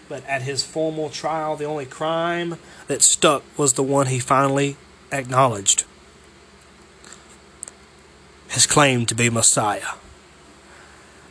but 0.07 0.25
at 0.25 0.43
his 0.43 0.63
formal 0.63 1.09
trial, 1.09 1.55
the 1.55 1.65
only 1.65 1.85
crime 1.85 2.57
that 2.87 3.01
stuck 3.01 3.43
was 3.57 3.73
the 3.73 3.83
one 3.83 4.07
he 4.07 4.19
finally 4.19 4.77
acknowledged 5.11 5.83
his 8.53 8.67
claimed 8.67 9.09
to 9.09 9.15
be 9.15 9.31
Messiah. 9.31 9.95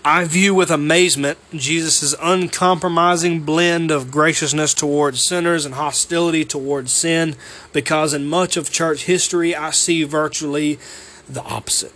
I 0.05 0.25
view 0.25 0.57
with 0.57 0.73
amazement 0.73 1.39
Jesus' 1.53 2.17
uncompromising 2.21 3.43
blend 3.43 3.93
of 3.93 4.11
graciousness 4.11 4.75
towards 4.75 5.25
sinners 5.25 5.65
and 5.65 5.77
hostility 5.77 6.45
towards 6.45 6.91
sin, 6.91 7.37
because 7.73 8.13
in 8.13 8.27
much 8.27 8.57
of 8.57 8.73
church 8.73 9.05
history 9.05 9.55
I 9.55 9.71
see 9.71 10.03
virtually 10.03 10.81
the 11.29 11.43
opposite. 11.43 11.93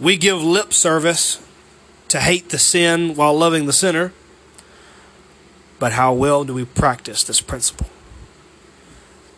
We 0.00 0.16
give 0.16 0.42
lip 0.42 0.72
service 0.72 1.40
to 2.08 2.18
hate 2.18 2.48
the 2.48 2.58
sin 2.58 3.14
while 3.14 3.38
loving 3.38 3.66
the 3.66 3.72
sinner, 3.72 4.12
but 5.78 5.92
how 5.92 6.12
well 6.12 6.42
do 6.42 6.52
we 6.52 6.64
practice 6.64 7.22
this 7.22 7.40
principle? 7.40 7.86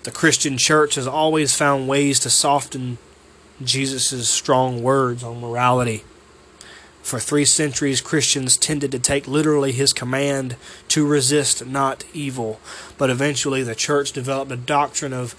The 0.04 0.10
Christian 0.10 0.56
church 0.56 0.94
has 0.94 1.06
always 1.06 1.54
found 1.54 1.86
ways 1.86 2.18
to 2.20 2.30
soften 2.30 2.96
Jesus' 3.64 4.28
strong 4.28 4.82
words 4.82 5.22
on 5.22 5.40
morality. 5.40 6.04
For 7.02 7.18
three 7.18 7.44
centuries, 7.44 8.00
Christians 8.00 8.56
tended 8.56 8.92
to 8.92 8.98
take 8.98 9.26
literally 9.26 9.72
his 9.72 9.92
command 9.92 10.56
to 10.88 11.06
resist 11.06 11.66
not 11.66 12.04
evil, 12.14 12.60
but 12.96 13.10
eventually 13.10 13.62
the 13.62 13.74
church 13.74 14.12
developed 14.12 14.52
a 14.52 14.56
doctrine 14.56 15.12
of 15.12 15.34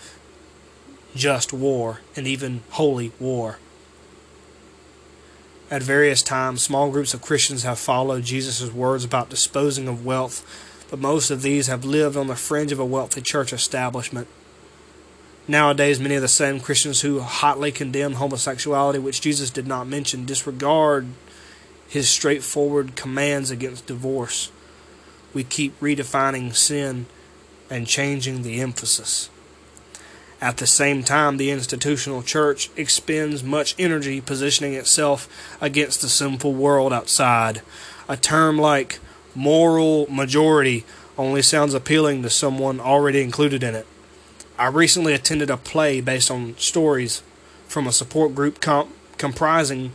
just 1.15 1.53
war 1.53 2.01
and 2.15 2.27
even 2.27 2.63
holy 2.71 3.13
war. 3.19 3.59
At 5.71 5.81
various 5.81 6.21
times, 6.21 6.61
small 6.61 6.91
groups 6.91 7.13
of 7.13 7.21
Christians 7.21 7.63
have 7.63 7.79
followed 7.79 8.25
Jesus' 8.25 8.71
words 8.71 9.05
about 9.05 9.29
disposing 9.29 9.87
of 9.87 10.05
wealth, 10.05 10.45
but 10.89 10.99
most 10.99 11.31
of 11.31 11.41
these 11.41 11.67
have 11.67 11.85
lived 11.85 12.17
on 12.17 12.27
the 12.27 12.35
fringe 12.35 12.71
of 12.71 12.79
a 12.79 12.85
wealthy 12.85 13.21
church 13.21 13.53
establishment. 13.53 14.27
Nowadays, 15.47 15.99
many 15.99 16.15
of 16.15 16.21
the 16.21 16.29
same 16.29 16.61
Christians 16.61 17.01
who 17.01 17.19
hotly 17.19 17.71
condemn 17.71 18.13
homosexuality, 18.13 18.99
which 18.99 19.19
Jesus 19.19 19.49
did 19.49 19.67
not 19.67 19.87
mention, 19.87 20.25
disregard 20.25 21.07
his 21.87 22.09
straightforward 22.09 22.95
commands 22.95 23.51
against 23.51 23.85
divorce. 23.85 24.51
We 25.33 25.43
keep 25.43 25.77
redefining 25.81 26.55
sin 26.55 27.07
and 27.69 27.87
changing 27.87 28.43
the 28.43 28.61
emphasis. 28.61 29.29
At 30.39 30.57
the 30.57 30.67
same 30.67 31.03
time, 31.03 31.37
the 31.37 31.51
institutional 31.51 32.23
church 32.23 32.69
expends 32.77 33.43
much 33.43 33.75
energy 33.77 34.21
positioning 34.21 34.73
itself 34.73 35.27
against 35.61 36.01
the 36.01 36.09
sinful 36.09 36.53
world 36.53 36.93
outside. 36.93 37.61
A 38.07 38.15
term 38.15 38.57
like 38.57 38.99
moral 39.35 40.07
majority 40.09 40.85
only 41.17 41.41
sounds 41.41 41.73
appealing 41.73 42.23
to 42.23 42.29
someone 42.29 42.79
already 42.79 43.21
included 43.21 43.61
in 43.63 43.75
it. 43.75 43.87
I 44.57 44.67
recently 44.67 45.13
attended 45.13 45.49
a 45.49 45.57
play 45.57 45.99
based 45.99 46.29
on 46.29 46.55
stories 46.57 47.23
from 47.67 47.87
a 47.87 47.91
support 47.91 48.35
group 48.35 48.61
comp- 48.61 48.91
comprising 49.17 49.91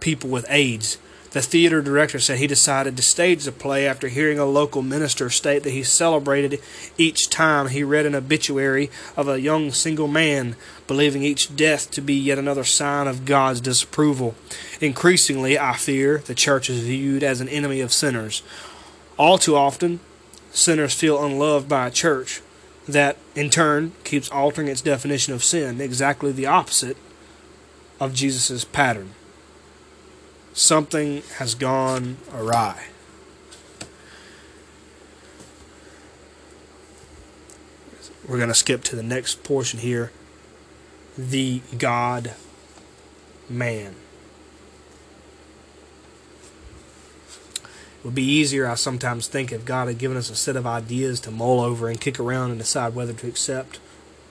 people 0.00 0.30
with 0.30 0.46
AIDS. 0.48 0.98
The 1.30 1.42
theater 1.42 1.82
director 1.82 2.20
said 2.20 2.38
he 2.38 2.46
decided 2.46 2.96
to 2.96 3.02
stage 3.02 3.44
the 3.44 3.52
play 3.52 3.86
after 3.86 4.08
hearing 4.08 4.38
a 4.38 4.44
local 4.44 4.82
minister 4.82 5.30
state 5.30 5.64
that 5.64 5.70
he 5.70 5.82
celebrated 5.82 6.60
each 6.96 7.28
time 7.28 7.68
he 7.68 7.82
read 7.82 8.06
an 8.06 8.14
obituary 8.14 8.90
of 9.16 9.28
a 9.28 9.40
young 9.40 9.72
single 9.72 10.06
man, 10.06 10.54
believing 10.86 11.22
each 11.22 11.54
death 11.56 11.90
to 11.92 12.00
be 12.00 12.14
yet 12.14 12.38
another 12.38 12.62
sign 12.62 13.08
of 13.08 13.24
God's 13.24 13.60
disapproval. 13.60 14.36
Increasingly, 14.80 15.58
I 15.58 15.74
fear, 15.74 16.18
the 16.18 16.36
church 16.36 16.70
is 16.70 16.80
viewed 16.80 17.24
as 17.24 17.40
an 17.40 17.48
enemy 17.48 17.80
of 17.80 17.92
sinners. 17.92 18.42
All 19.16 19.38
too 19.38 19.56
often, 19.56 19.98
sinners 20.52 20.94
feel 20.94 21.24
unloved 21.24 21.68
by 21.68 21.88
a 21.88 21.92
church 21.92 22.42
that 22.86 23.16
in 23.34 23.50
turn 23.50 23.92
keeps 24.04 24.30
altering 24.30 24.68
its 24.68 24.80
definition 24.80 25.32
of 25.32 25.42
sin, 25.42 25.80
exactly 25.80 26.32
the 26.32 26.46
opposite 26.46 26.96
of 27.98 28.14
Jesus' 28.14 28.64
pattern. 28.64 29.14
Something 30.52 31.22
has 31.38 31.54
gone 31.54 32.18
awry. 32.32 32.86
We're 38.26 38.38
going 38.38 38.48
to 38.48 38.54
skip 38.54 38.82
to 38.84 38.96
the 38.96 39.02
next 39.02 39.42
portion 39.42 39.80
here 39.80 40.10
the 41.16 41.60
God 41.76 42.32
man. 43.48 43.94
Would 48.04 48.14
be 48.14 48.22
easier, 48.22 48.68
I 48.68 48.74
sometimes 48.74 49.26
think, 49.26 49.50
if 49.50 49.64
God 49.64 49.88
had 49.88 49.98
given 49.98 50.16
us 50.16 50.28
a 50.28 50.36
set 50.36 50.56
of 50.56 50.66
ideas 50.66 51.20
to 51.20 51.30
mull 51.30 51.60
over 51.60 51.88
and 51.88 52.00
kick 52.00 52.20
around 52.20 52.50
and 52.50 52.60
decide 52.60 52.94
whether 52.94 53.14
to 53.14 53.26
accept 53.26 53.80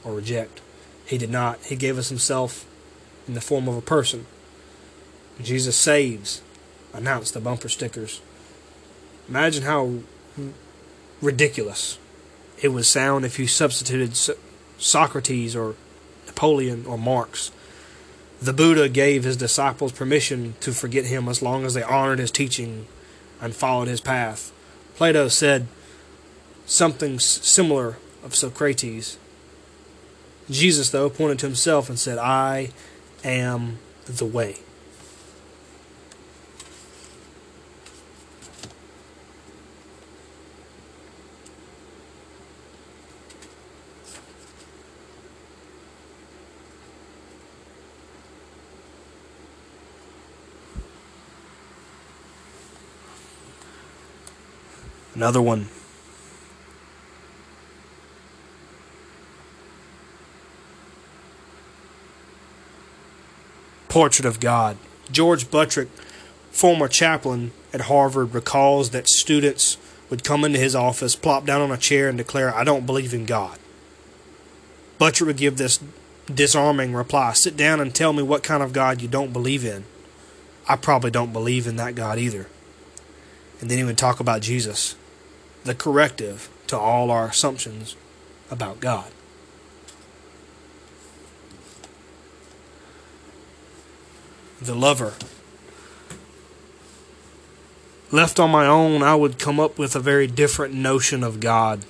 or 0.04 0.14
reject. 0.14 0.62
He 1.06 1.18
did 1.18 1.32
not. 1.32 1.60
He 1.66 1.76
gave 1.76 1.98
us 1.98 2.10
Himself 2.10 2.66
in 3.28 3.34
the 3.34 3.42
form 3.42 3.68
of 3.68 3.76
a 3.76 3.82
person. 3.82 4.28
Jesus 5.42 5.76
saves, 5.76 6.42
announced 6.94 7.34
the 7.34 7.40
bumper 7.40 7.68
stickers. 7.68 8.22
Imagine 9.28 9.64
how 9.64 9.96
ridiculous. 11.22 11.98
It 12.62 12.70
would 12.70 12.86
sound 12.86 13.26
if 13.26 13.40
you 13.40 13.48
substituted 13.48 14.16
Socrates 14.78 15.56
or 15.56 15.76
Napoleon 16.28 16.86
or 16.86 16.98
Marx. 16.98 17.52
The 18.42 18.54
Buddha 18.54 18.90
gave 18.90 19.24
his 19.24 19.38
disciples 19.38 19.92
permission 19.92 20.56
to 20.60 20.74
forget 20.74 21.06
him 21.06 21.28
as 21.28 21.42
long 21.42 21.66
as 21.66 21.74
they 21.74 21.84
honored 21.84 22.20
his 22.20 22.32
teaching 22.32 22.88
and 23.44 23.54
followed 23.54 23.90
his 23.90 24.00
path. 24.00 24.52
Plato 24.96 25.28
said 25.28 25.68
something 26.66 27.20
similar 27.20 27.98
of 28.24 28.34
Socrates. 28.34 29.18
Jesus, 30.50 30.90
though, 30.90 31.10
pointed 31.10 31.40
to 31.40 31.46
himself 31.46 31.90
and 31.90 32.00
said, 32.00 32.18
I 32.18 32.72
am 33.24 33.80
the 34.06 34.26
way. 34.26 34.58
Another 55.16 55.42
one. 55.42 55.68
Portrait 63.90 64.26
of 64.26 64.40
God. 64.40 64.78
George 65.12 65.52
Buttrick, 65.52 65.90
former 66.52 66.88
chaplain 66.88 67.52
at 67.72 67.82
Harvard, 67.82 68.34
recalls 68.34 68.90
that 68.90 69.08
students 69.08 69.78
would 70.10 70.24
come 70.24 70.44
into 70.44 70.58
his 70.58 70.76
office, 70.76 71.16
plop 71.16 71.46
down 71.46 71.62
on 71.62 71.72
a 71.72 71.78
chair, 71.78 72.10
and 72.10 72.18
declare, 72.18 72.56
I 72.56 72.64
don't 72.64 72.88
believe 72.88 73.14
in 73.14 73.26
God. 73.26 73.60
Buttrick 74.98 75.28
would 75.28 75.38
give 75.38 75.58
this 75.58 75.80
disarming 76.34 76.94
reply 76.94 77.34
Sit 77.34 77.58
down 77.58 77.82
and 77.82 77.94
tell 77.94 78.14
me 78.14 78.24
what 78.24 78.44
kind 78.44 78.64
of 78.64 78.74
God 78.74 79.02
you 79.02 79.08
don't 79.08 79.34
believe 79.34 79.64
in. 79.64 79.84
I 80.68 80.76
probably 80.76 81.12
don't 81.12 81.34
believe 81.34 81.68
in 81.68 81.76
that 81.76 81.94
God 81.94 82.18
either. 82.18 82.48
And 83.60 83.70
then 83.70 83.78
he 83.78 83.84
would 83.84 83.98
talk 83.98 84.20
about 84.20 84.42
Jesus 84.42 84.96
the 85.64 85.76
corrective 85.76 86.50
to 86.68 86.78
all 86.78 87.12
our 87.12 87.28
assumptions 87.28 87.96
about 88.52 88.80
God. 88.80 89.12
The 94.62 94.76
lover. 94.76 95.14
Left 98.12 98.40
on 98.40 98.52
my 98.52 98.68
own, 98.68 99.02
I 99.02 99.16
would 99.16 99.40
come 99.40 99.60
up 99.60 99.78
with 99.78 99.96
a 99.96 100.00
very 100.00 100.28
different 100.28 100.74
notion 100.74 101.24
of 101.24 101.40
God 101.40 101.84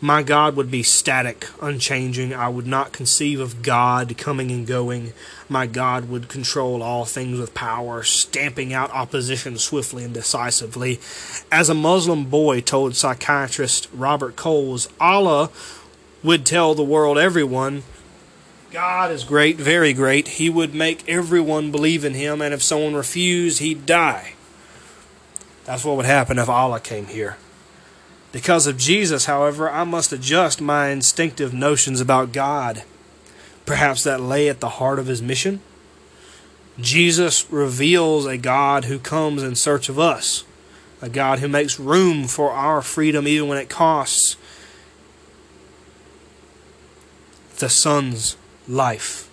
my 0.00 0.22
God 0.22 0.56
would 0.56 0.70
be 0.70 0.82
static, 0.82 1.46
unchanging. 1.60 2.32
I 2.32 2.48
would 2.48 2.66
not 2.66 2.92
conceive 2.92 3.38
of 3.38 3.62
God 3.62 4.16
coming 4.16 4.50
and 4.50 4.66
going. 4.66 5.12
My 5.48 5.66
God 5.66 6.08
would 6.08 6.28
control 6.28 6.82
all 6.82 7.04
things 7.04 7.38
with 7.38 7.52
power, 7.52 8.02
stamping 8.02 8.72
out 8.72 8.90
opposition 8.92 9.58
swiftly 9.58 10.04
and 10.04 10.14
decisively. 10.14 11.00
As 11.52 11.68
a 11.68 11.74
Muslim 11.74 12.24
boy 12.24 12.60
told 12.60 12.96
psychiatrist 12.96 13.88
Robert 13.92 14.36
Coles, 14.36 14.88
Allah 14.98 15.50
would 16.22 16.46
tell 16.46 16.74
the 16.74 16.82
world, 16.82 17.18
everyone, 17.18 17.82
God 18.70 19.10
is 19.10 19.24
great, 19.24 19.56
very 19.56 19.92
great. 19.92 20.28
He 20.28 20.48
would 20.48 20.74
make 20.74 21.06
everyone 21.08 21.70
believe 21.70 22.04
in 22.04 22.14
Him, 22.14 22.40
and 22.40 22.54
if 22.54 22.62
someone 22.62 22.94
refused, 22.94 23.58
he'd 23.58 23.84
die. 23.84 24.34
That's 25.64 25.84
what 25.84 25.96
would 25.96 26.06
happen 26.06 26.38
if 26.38 26.48
Allah 26.48 26.80
came 26.80 27.06
here. 27.06 27.36
Because 28.32 28.66
of 28.66 28.78
Jesus, 28.78 29.24
however, 29.24 29.68
I 29.68 29.84
must 29.84 30.12
adjust 30.12 30.60
my 30.60 30.88
instinctive 30.88 31.52
notions 31.52 32.00
about 32.00 32.32
God. 32.32 32.84
Perhaps 33.66 34.04
that 34.04 34.20
lay 34.20 34.48
at 34.48 34.60
the 34.60 34.68
heart 34.68 34.98
of 34.98 35.06
his 35.06 35.20
mission. 35.20 35.60
Jesus 36.78 37.50
reveals 37.50 38.26
a 38.26 38.38
God 38.38 38.84
who 38.84 38.98
comes 38.98 39.42
in 39.42 39.54
search 39.56 39.88
of 39.88 39.98
us, 39.98 40.44
a 41.02 41.08
God 41.08 41.40
who 41.40 41.48
makes 41.48 41.80
room 41.80 42.26
for 42.26 42.52
our 42.52 42.82
freedom 42.82 43.26
even 43.26 43.48
when 43.48 43.58
it 43.58 43.68
costs 43.68 44.36
the 47.58 47.68
Son's 47.68 48.36
life, 48.66 49.28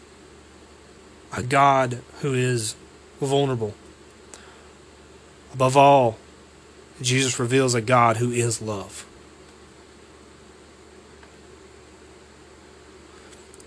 a 1.36 1.44
God 1.44 2.00
who 2.22 2.34
is 2.34 2.76
vulnerable. 3.22 3.74
Above 5.54 5.78
all, 5.78 6.18
Jesus 7.02 7.40
reveals 7.40 7.76
a 7.76 7.82
God 7.82 8.18
who 8.18 8.32
is 8.32 8.62
love. 8.62 9.06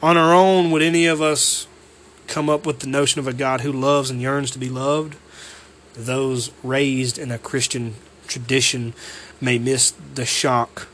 On 0.03 0.17
our 0.17 0.35
own, 0.35 0.71
would 0.71 0.83
any 0.83 1.07
of 1.07 1.21
us 1.21 1.67
come 2.27 2.49
up 2.49 2.65
with 2.65 2.81
the 2.81 2.87
notion 2.87 3.19
of 3.19 3.29
a 3.29 3.33
God 3.33 3.61
who 3.61 3.73
loves 3.73 4.11
and 4.11 4.21
yearns 4.21 4.51
to 4.53 4.59
be 4.59 4.71
loved? 4.71 5.17
Those 5.95 6.51
raised 6.63 7.19
in 7.19 7.31
a 7.31 7.39
Christian 7.39 7.95
tradition 8.27 8.95
may 9.41 9.59
miss 9.59 9.93
the 10.15 10.25
shock 10.25 10.89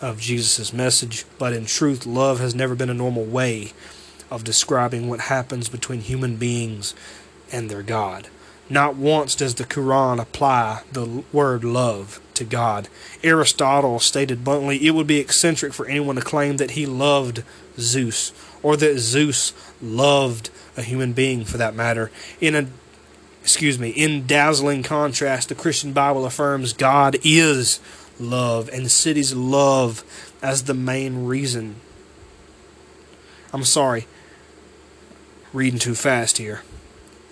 of 0.00 0.20
Jesus' 0.20 0.72
message, 0.72 1.24
but 1.38 1.52
in 1.52 1.66
truth, 1.66 2.06
love 2.06 2.40
has 2.40 2.54
never 2.54 2.74
been 2.74 2.90
a 2.90 2.94
normal 2.94 3.24
way 3.24 3.72
of 4.30 4.44
describing 4.44 5.08
what 5.08 5.20
happens 5.20 5.68
between 5.68 6.00
human 6.00 6.36
beings 6.36 6.94
and 7.50 7.68
their 7.68 7.82
God. 7.82 8.28
Not 8.72 8.96
once 8.96 9.34
does 9.34 9.56
the 9.56 9.64
Quran 9.64 10.18
apply 10.18 10.80
the 10.90 11.24
word 11.30 11.62
love 11.62 12.22
to 12.32 12.42
God. 12.42 12.88
Aristotle 13.22 14.00
stated 14.00 14.44
bluntly 14.44 14.86
it 14.86 14.92
would 14.92 15.06
be 15.06 15.18
eccentric 15.18 15.74
for 15.74 15.84
anyone 15.84 16.16
to 16.16 16.22
claim 16.22 16.56
that 16.56 16.70
he 16.70 16.86
loved 16.86 17.44
Zeus, 17.78 18.32
or 18.62 18.78
that 18.78 18.98
Zeus 18.98 19.52
loved 19.82 20.48
a 20.74 20.80
human 20.80 21.12
being 21.12 21.44
for 21.44 21.58
that 21.58 21.74
matter. 21.74 22.10
In 22.40 22.54
a 22.54 22.66
excuse 23.42 23.78
me, 23.78 23.90
in 23.90 24.26
dazzling 24.26 24.82
contrast, 24.82 25.50
the 25.50 25.54
Christian 25.54 25.92
Bible 25.92 26.24
affirms 26.24 26.72
God 26.72 27.18
is 27.22 27.78
love 28.18 28.70
and 28.70 28.90
cities 28.90 29.34
love 29.34 30.02
as 30.40 30.62
the 30.62 30.72
main 30.72 31.26
reason. 31.26 31.76
I'm 33.52 33.64
sorry, 33.64 34.06
reading 35.52 35.78
too 35.78 35.94
fast 35.94 36.38
here. 36.38 36.62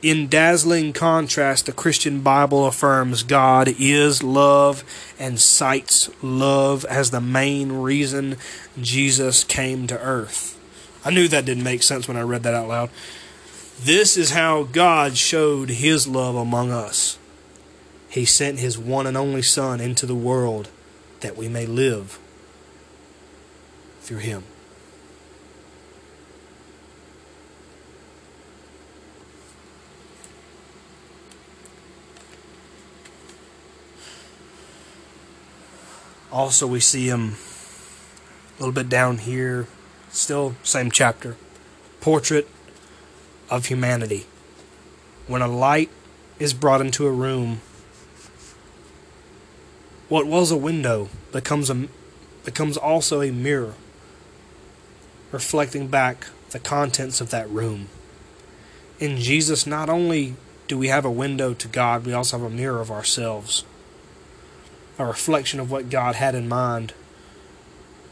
In 0.02 0.28
dazzling 0.28 0.94
contrast, 0.94 1.66
the 1.66 1.72
Christian 1.72 2.22
Bible 2.22 2.66
affirms 2.66 3.22
God 3.22 3.68
is 3.78 4.22
love 4.22 4.82
and 5.18 5.38
cites 5.38 6.08
love 6.22 6.86
as 6.86 7.10
the 7.10 7.20
main 7.20 7.72
reason 7.72 8.36
Jesus 8.80 9.44
came 9.44 9.86
to 9.88 10.00
earth. 10.00 10.58
I 11.04 11.10
knew 11.10 11.28
that 11.28 11.44
didn't 11.44 11.64
make 11.64 11.82
sense 11.82 12.08
when 12.08 12.16
I 12.16 12.22
read 12.22 12.44
that 12.44 12.54
out 12.54 12.68
loud. 12.68 12.90
This 13.82 14.16
is 14.16 14.30
how 14.30 14.62
God 14.62 15.18
showed 15.18 15.68
his 15.68 16.08
love 16.08 16.34
among 16.34 16.70
us. 16.70 17.18
He 18.08 18.24
sent 18.24 18.58
his 18.58 18.78
one 18.78 19.06
and 19.06 19.18
only 19.18 19.42
Son 19.42 19.80
into 19.80 20.06
the 20.06 20.14
world 20.14 20.70
that 21.20 21.36
we 21.36 21.48
may 21.48 21.66
live 21.66 22.18
through 24.00 24.18
him. 24.18 24.44
Also, 36.32 36.66
we 36.66 36.78
see 36.78 37.08
him 37.08 37.34
a 38.56 38.60
little 38.60 38.72
bit 38.72 38.88
down 38.88 39.18
here, 39.18 39.66
still 40.10 40.54
same 40.62 40.90
chapter. 40.90 41.36
Portrait 42.00 42.48
of 43.50 43.66
humanity. 43.66 44.26
When 45.26 45.42
a 45.42 45.48
light 45.48 45.90
is 46.38 46.54
brought 46.54 46.80
into 46.80 47.06
a 47.06 47.12
room, 47.12 47.60
what 50.08 50.26
was 50.26 50.50
a 50.50 50.56
window 50.56 51.08
becomes 51.32 51.68
a 51.68 51.88
becomes 52.44 52.76
also 52.76 53.20
a 53.20 53.30
mirror, 53.30 53.74
reflecting 55.32 55.88
back 55.88 56.26
the 56.50 56.58
contents 56.58 57.20
of 57.20 57.30
that 57.30 57.50
room. 57.50 57.88
In 58.98 59.18
Jesus, 59.18 59.66
not 59.66 59.88
only 59.88 60.36
do 60.68 60.78
we 60.78 60.88
have 60.88 61.04
a 61.04 61.10
window 61.10 61.54
to 61.54 61.68
God, 61.68 62.06
we 62.06 62.12
also 62.12 62.38
have 62.38 62.46
a 62.46 62.54
mirror 62.54 62.80
of 62.80 62.90
ourselves 62.90 63.64
a 65.00 65.06
reflection 65.06 65.60
of 65.60 65.70
what 65.70 65.90
God 65.90 66.14
had 66.14 66.34
in 66.34 66.48
mind 66.48 66.92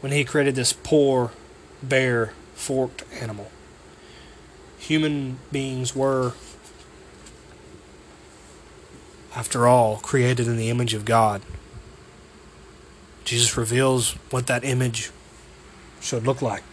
when 0.01 0.11
He 0.11 0.23
created 0.23 0.55
this 0.55 0.73
poor, 0.73 1.31
bare, 1.83 2.33
forked 2.55 3.03
animal. 3.21 3.51
Human 4.79 5.39
beings 5.51 5.95
were, 5.95 6.33
after 9.35 9.67
all, 9.67 9.97
created 9.97 10.47
in 10.47 10.57
the 10.57 10.69
image 10.69 10.93
of 10.93 11.05
God. 11.05 11.41
Jesus 13.25 13.57
reveals 13.57 14.13
what 14.31 14.47
that 14.47 14.63
image 14.63 15.11
should 16.01 16.25
look 16.25 16.41
like. 16.41 16.63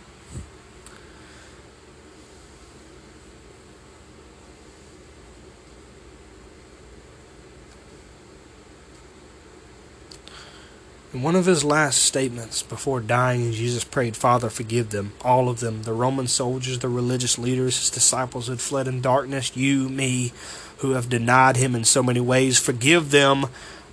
One 11.22 11.36
of 11.36 11.46
his 11.46 11.64
last 11.64 12.02
statements 12.02 12.62
before 12.62 13.00
dying, 13.00 13.52
Jesus 13.52 13.84
prayed, 13.84 14.16
Father, 14.16 14.50
forgive 14.50 14.90
them, 14.90 15.12
all 15.22 15.48
of 15.48 15.60
them, 15.60 15.82
the 15.82 15.92
Roman 15.92 16.26
soldiers, 16.26 16.78
the 16.78 16.88
religious 16.88 17.38
leaders, 17.38 17.78
his 17.78 17.90
disciples 17.90 18.46
who 18.46 18.52
had 18.52 18.60
fled 18.60 18.88
in 18.88 19.00
darkness, 19.00 19.56
you, 19.56 19.88
me, 19.88 20.32
who 20.78 20.92
have 20.92 21.08
denied 21.08 21.56
him 21.56 21.74
in 21.74 21.84
so 21.84 22.02
many 22.02 22.20
ways. 22.20 22.58
Forgive 22.58 23.10
them, 23.10 23.46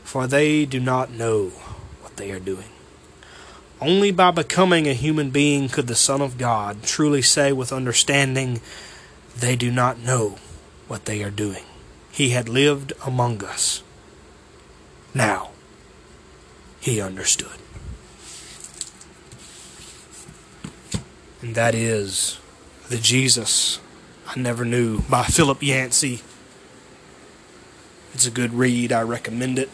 for 0.03 0.27
they 0.27 0.65
do 0.65 0.79
not 0.79 1.11
know 1.11 1.49
what 2.01 2.17
they 2.17 2.31
are 2.31 2.39
doing. 2.39 2.69
Only 3.79 4.11
by 4.11 4.31
becoming 4.31 4.87
a 4.87 4.93
human 4.93 5.29
being 5.29 5.67
could 5.69 5.87
the 5.87 5.95
Son 5.95 6.21
of 6.21 6.37
God 6.37 6.83
truly 6.83 7.21
say 7.21 7.51
with 7.51 7.73
understanding, 7.73 8.61
They 9.37 9.55
do 9.55 9.71
not 9.71 9.99
know 9.99 10.37
what 10.87 11.05
they 11.05 11.23
are 11.23 11.31
doing. 11.31 11.63
He 12.11 12.29
had 12.29 12.47
lived 12.47 12.93
among 13.05 13.43
us. 13.43 13.83
Now, 15.13 15.49
he 16.83 16.99
understood. 16.99 17.47
And 21.41 21.55
that 21.55 21.73
is 21.73 22.39
The 22.89 22.97
Jesus 22.97 23.79
I 24.27 24.37
Never 24.37 24.65
Knew 24.65 24.99
by 25.03 25.23
Philip 25.23 25.63
Yancey. 25.63 26.19
It's 28.13 28.27
a 28.27 28.31
good 28.31 28.53
read. 28.53 28.91
I 28.91 29.01
recommend 29.01 29.59
it. 29.59 29.69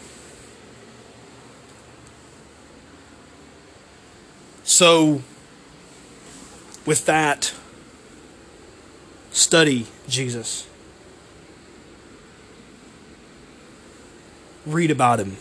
So, 4.62 5.22
with 6.86 7.06
that, 7.06 7.52
study 9.32 9.88
Jesus. 10.08 10.68
Read 14.64 14.92
about 14.92 15.18
him. 15.18 15.38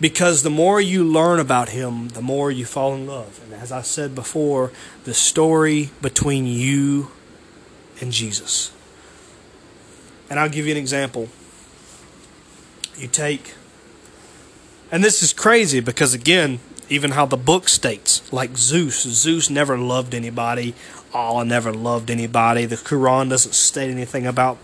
Because 0.00 0.42
the 0.42 0.50
more 0.50 0.80
you 0.80 1.04
learn 1.04 1.38
about 1.38 1.70
him, 1.70 2.08
the 2.08 2.20
more 2.20 2.50
you 2.50 2.64
fall 2.64 2.94
in 2.94 3.06
love. 3.06 3.40
And 3.44 3.54
as 3.54 3.70
I 3.70 3.82
said 3.82 4.14
before, 4.14 4.72
the 5.04 5.14
story 5.14 5.90
between 6.02 6.46
you 6.46 7.10
and 8.00 8.12
Jesus. 8.12 8.72
And 10.28 10.40
I'll 10.40 10.48
give 10.48 10.66
you 10.66 10.72
an 10.72 10.78
example. 10.78 11.28
You 12.96 13.08
take, 13.08 13.54
and 14.90 15.02
this 15.02 15.22
is 15.22 15.32
crazy 15.32 15.80
because, 15.80 16.14
again, 16.14 16.60
even 16.88 17.12
how 17.12 17.26
the 17.26 17.36
book 17.36 17.68
states, 17.68 18.20
like 18.32 18.56
Zeus. 18.56 19.02
Zeus 19.02 19.48
never 19.48 19.78
loved 19.78 20.14
anybody. 20.14 20.74
Allah 21.12 21.44
never 21.44 21.72
loved 21.72 22.10
anybody. 22.10 22.66
The 22.66 22.76
Quran 22.76 23.30
doesn't 23.30 23.54
state 23.54 23.90
anything 23.90 24.26
about 24.26 24.58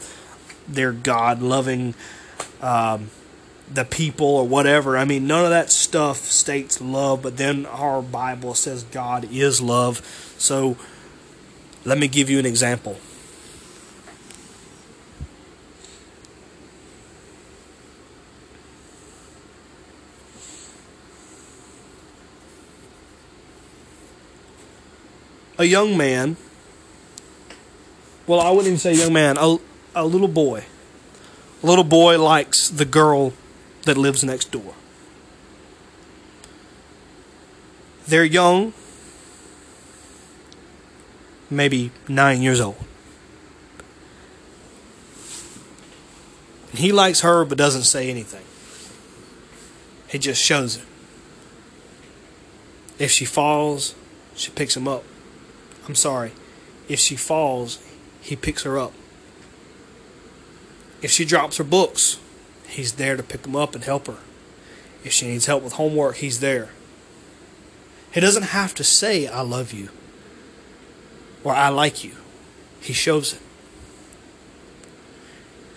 their 0.69 0.93
God 0.93 1.41
loving 1.41 1.95
um, 2.61 3.11
the 3.73 3.85
people 3.85 4.27
or 4.27 4.47
whatever. 4.47 4.97
I 4.97 5.05
mean, 5.05 5.27
none 5.27 5.45
of 5.45 5.51
that 5.51 5.71
stuff 5.71 6.19
states 6.19 6.81
love, 6.81 7.23
but 7.23 7.37
then 7.37 7.67
our 7.67 8.03
Bible 8.03 8.55
says 8.55 8.83
God 8.85 9.29
is 9.31 9.61
love. 9.61 9.99
So 10.39 10.77
let 11.85 11.99
me 11.99 12.09
give 12.09 12.29
you 12.29 12.39
an 12.39 12.47
example. 12.47 12.97
a 25.61 25.65
young 25.65 25.95
man, 25.95 26.39
well, 28.27 28.41
I 28.41 28.49
wouldn't 28.49 28.67
even 28.67 28.79
say 28.79 28.95
young 28.95 29.13
man, 29.13 29.37
a, 29.37 29.59
a 29.95 30.07
little 30.07 30.27
boy. 30.27 30.65
A 31.63 31.67
little 31.67 31.85
boy 31.85 32.19
likes 32.19 32.71
the 32.71 32.87
girl 32.87 33.35
that 33.85 33.97
lives 33.97 34.23
next 34.23 34.51
door. 34.51 34.75
They're 38.07 38.25
young, 38.25 38.73
maybe 41.49 41.93
nine 42.09 42.43
years 42.43 42.61
old. 42.61 42.77
He 46.73 46.93
likes 46.93 47.21
her 47.21 47.45
but 47.45 47.59
doesn't 47.59 47.83
say 47.83 48.11
anything. 48.11 48.45
He 50.09 50.19
just 50.19 50.43
shows 50.43 50.77
it. 50.77 50.85
If 52.99 53.11
she 53.11 53.25
falls, 53.25 53.95
she 54.35 54.51
picks 54.51 54.77
him 54.77 54.87
up. 54.87 55.05
I'm 55.87 55.95
sorry, 55.95 56.33
if 56.89 56.99
she 57.01 57.17
falls, 57.17 57.79
he 58.21 58.37
picks 58.37 58.65
her 58.65 58.79
up. 58.79 58.93
If 61.03 61.11
she 61.11 61.25
drops 61.25 61.57
her 61.57 61.65
books, 61.65 62.19
he's 62.71 62.93
there 62.93 63.17
to 63.17 63.23
pick 63.23 63.43
them 63.43 63.57
up 63.57 63.75
and 63.75 63.85
help 63.85 64.07
her. 64.07 64.19
If 65.05 65.13
she 65.13 65.27
needs 65.27 65.47
help 65.47 65.63
with 65.63 65.75
homework, 65.75 66.17
he's 66.17 66.41
there. 66.41 66.71
He 68.13 68.21
doesn't 68.21 68.45
have 68.45 68.75
to 68.75 68.85
say, 68.85 69.27
I 69.27 69.41
love 69.41 69.73
you 69.73 69.91
or 71.45 71.55
I 71.55 71.69
like 71.69 72.05
you. 72.05 72.13
He 72.81 72.93
shows 72.93 73.35
it. 73.35 73.41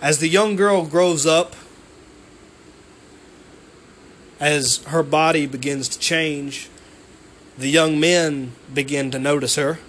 As 0.01 0.19
the 0.19 0.27
young 0.27 0.55
girl 0.55 0.85
grows 0.85 1.25
up, 1.25 1.55
as 4.39 4.83
her 4.87 5.03
body 5.03 5.45
begins 5.45 5.87
to 5.89 5.99
change, 5.99 6.69
the 7.57 7.69
young 7.69 7.99
men 7.99 8.53
begin 8.73 9.11
to 9.11 9.19
notice 9.19 9.55
her. 9.55 9.79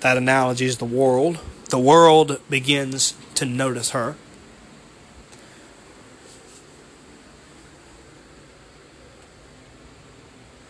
That 0.00 0.16
analogy 0.16 0.64
is 0.64 0.78
the 0.78 0.84
world. 0.84 1.38
The 1.68 1.78
world 1.78 2.40
begins 2.48 3.14
to 3.34 3.44
notice 3.44 3.90
her. 3.90 4.16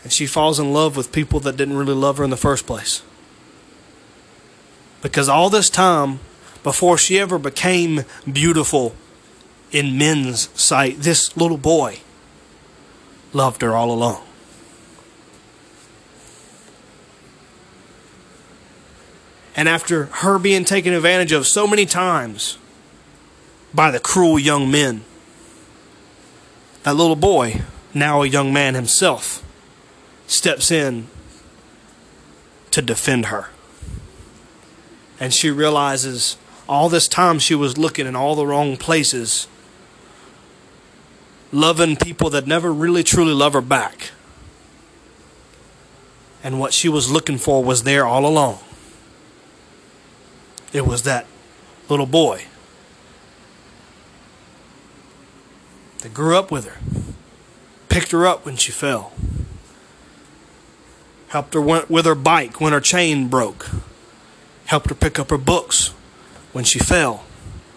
And 0.03 0.13
she 0.13 0.27
falls 0.27 0.59
in 0.59 0.73
love 0.73 0.97
with 0.97 1.13
people 1.13 1.41
that 1.41 1.57
didn't 1.57 1.77
really 1.77 1.93
love 1.93 2.19
her 2.19 2.25
in 2.25 2.31
the 2.31 2.37
first 2.37 2.67
place. 2.67 3.03
Because 5.03 5.29
all 5.29 5.51
this 5.51 5.69
time, 5.69 6.21
before 6.63 6.97
she 6.97 7.19
ever 7.19 7.39
became 7.39 8.05
beautiful 8.31 8.95
in 9.73 9.99
men's 9.99 10.49
sight, 10.61 11.01
this 11.01 11.37
little 11.37 11.59
boy 11.59 12.01
loved 13.33 13.63
her 13.63 13.75
all 13.75 13.91
along. 13.93 14.26
And 19.57 19.71
after 19.71 20.05
her 20.07 20.39
being 20.39 20.67
taken 20.67 20.93
advantage 20.93 21.33
of 21.33 21.47
so 21.47 21.67
many 21.67 21.87
times 21.87 22.59
by 23.73 23.91
the 23.91 23.99
cruel 23.99 24.39
young 24.39 24.71
men, 24.71 25.03
that 26.83 26.95
little 26.95 27.17
boy, 27.17 27.63
now 27.95 28.23
a 28.23 28.27
young 28.27 28.53
man 28.53 28.75
himself, 28.75 29.43
steps 30.27 30.71
in 30.71 31.09
to 32.71 32.83
defend 32.83 33.27
her. 33.27 33.49
And 35.19 35.33
she 35.33 35.51
realizes 35.51 36.37
all 36.69 36.91
this 36.91 37.09
time 37.09 37.39
she 37.39 37.55
was 37.55 37.79
looking 37.79 38.07
in 38.07 38.15
all 38.15 38.35
the 38.35 38.47
wrong 38.47 38.77
places, 38.77 39.49
loving 41.51 41.97
people 41.97 42.29
that 42.29 42.47
never 42.47 42.71
really 42.71 43.03
truly 43.03 43.33
love 43.33 43.55
her 43.55 43.63
back. 43.63 44.11
And 46.45 46.61
what 46.61 46.75
she 46.75 46.91
was 46.91 47.11
looking 47.11 47.39
for 47.39 47.65
was 47.65 47.85
there 47.85 48.05
all 48.05 48.27
along. 48.27 48.59
It 50.77 50.87
was 50.87 51.05
that 51.05 51.25
little 51.89 52.05
boy 52.05 52.45
that 56.01 56.13
grew 56.13 56.37
up 56.37 56.51
with 56.51 56.67
her, 56.67 56.79
picked 57.89 58.11
her 58.11 58.27
up 58.27 58.45
when 58.45 58.57
she 58.57 58.73
fell, 58.73 59.15
helped 61.29 61.55
her 61.55 61.63
with 61.63 62.05
her 62.05 62.15
bike 62.15 62.61
when 62.61 62.75
her 62.75 62.81
chain 62.83 63.29
broke, 63.29 63.71
helped 64.67 64.91
her 64.91 64.95
pick 64.95 65.19
up 65.19 65.31
her 65.31 65.39
books 65.39 65.95
when 66.53 66.65
she 66.65 66.79
fell, 66.79 67.25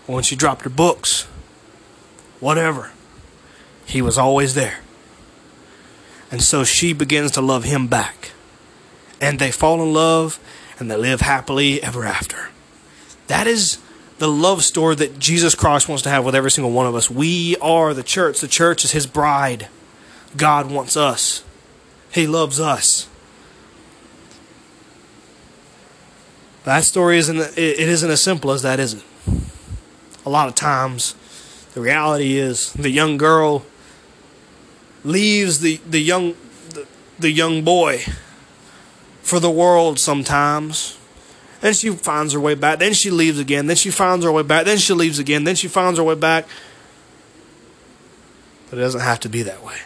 or 0.05 0.15
when 0.15 0.23
she 0.25 0.35
dropped 0.35 0.63
her 0.63 0.69
books, 0.69 1.23
whatever. 2.41 2.91
He 3.85 4.01
was 4.01 4.17
always 4.17 4.55
there. 4.55 4.79
And 6.29 6.41
so 6.41 6.65
she 6.65 6.91
begins 6.91 7.31
to 7.31 7.41
love 7.41 7.63
him 7.63 7.87
back. 7.87 8.31
And 9.21 9.39
they 9.39 9.51
fall 9.51 9.81
in 9.81 9.93
love 9.93 10.37
and 10.79 10.91
they 10.91 10.97
live 10.97 11.21
happily 11.21 11.81
ever 11.81 12.03
after. 12.03 12.49
That 13.29 13.45
is 13.45 13.77
the 14.17 14.27
love 14.27 14.63
story 14.63 14.95
that 14.95 15.19
Jesus 15.19 15.53
Christ 15.55 15.87
wants 15.87 16.01
to 16.03 16.09
have 16.09 16.25
with 16.25 16.35
every 16.35 16.49
single 16.49 16.71
one 16.71 16.87
of 16.87 16.95
us. 16.95 17.11
We 17.11 17.55
are 17.61 17.93
the 17.93 18.03
church. 18.03 18.41
The 18.41 18.47
church 18.47 18.83
is 18.83 18.91
his 18.91 19.05
bride. 19.05 19.67
God 20.35 20.69
wants 20.69 20.97
us. 20.97 21.43
He 22.11 22.25
loves 22.25 22.59
us. 22.59 23.07
That 26.63 26.83
story 26.83 27.19
isn't 27.19 27.37
it 27.37 27.57
isn't 27.57 28.09
as 28.09 28.21
simple 28.21 28.51
as 28.51 28.63
that, 28.63 28.79
is 28.79 28.95
it? 28.95 29.03
A 30.25 30.29
lot 30.29 30.47
of 30.47 30.55
times 30.55 31.15
the 31.75 31.81
reality 31.81 32.37
is 32.37 32.73
the 32.73 32.89
young 32.89 33.17
girl 33.17 33.63
leaves 35.03 35.59
the, 35.59 35.77
the 35.87 35.99
young 35.99 36.35
the, 36.71 36.87
the 37.19 37.31
young 37.31 37.63
boy 37.63 38.03
for 39.21 39.39
the 39.39 39.51
world 39.51 39.99
sometimes 39.99 40.98
Then 41.61 41.73
she 41.73 41.89
finds 41.89 42.33
her 42.33 42.39
way 42.39 42.55
back. 42.55 42.79
Then 42.79 42.93
she 42.93 43.09
leaves 43.11 43.39
again. 43.39 43.67
Then 43.67 43.75
she 43.75 43.91
finds 43.91 44.23
her 44.23 44.31
way 44.31 44.43
back. 44.43 44.65
Then 44.65 44.77
she 44.77 44.93
leaves 44.93 45.19
again. 45.19 45.43
Then 45.43 45.55
she 45.55 45.67
finds 45.67 45.97
her 45.97 46.03
way 46.03 46.15
back. 46.15 46.47
But 48.69 48.79
it 48.79 48.81
doesn't 48.81 49.01
have 49.01 49.19
to 49.21 49.29
be 49.29 49.43
that 49.43 49.63
way. 49.63 49.77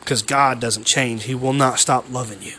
Because 0.00 0.22
God 0.22 0.60
doesn't 0.60 0.84
change, 0.86 1.24
He 1.24 1.34
will 1.34 1.52
not 1.52 1.78
stop 1.78 2.10
loving 2.10 2.42
you. 2.42 2.54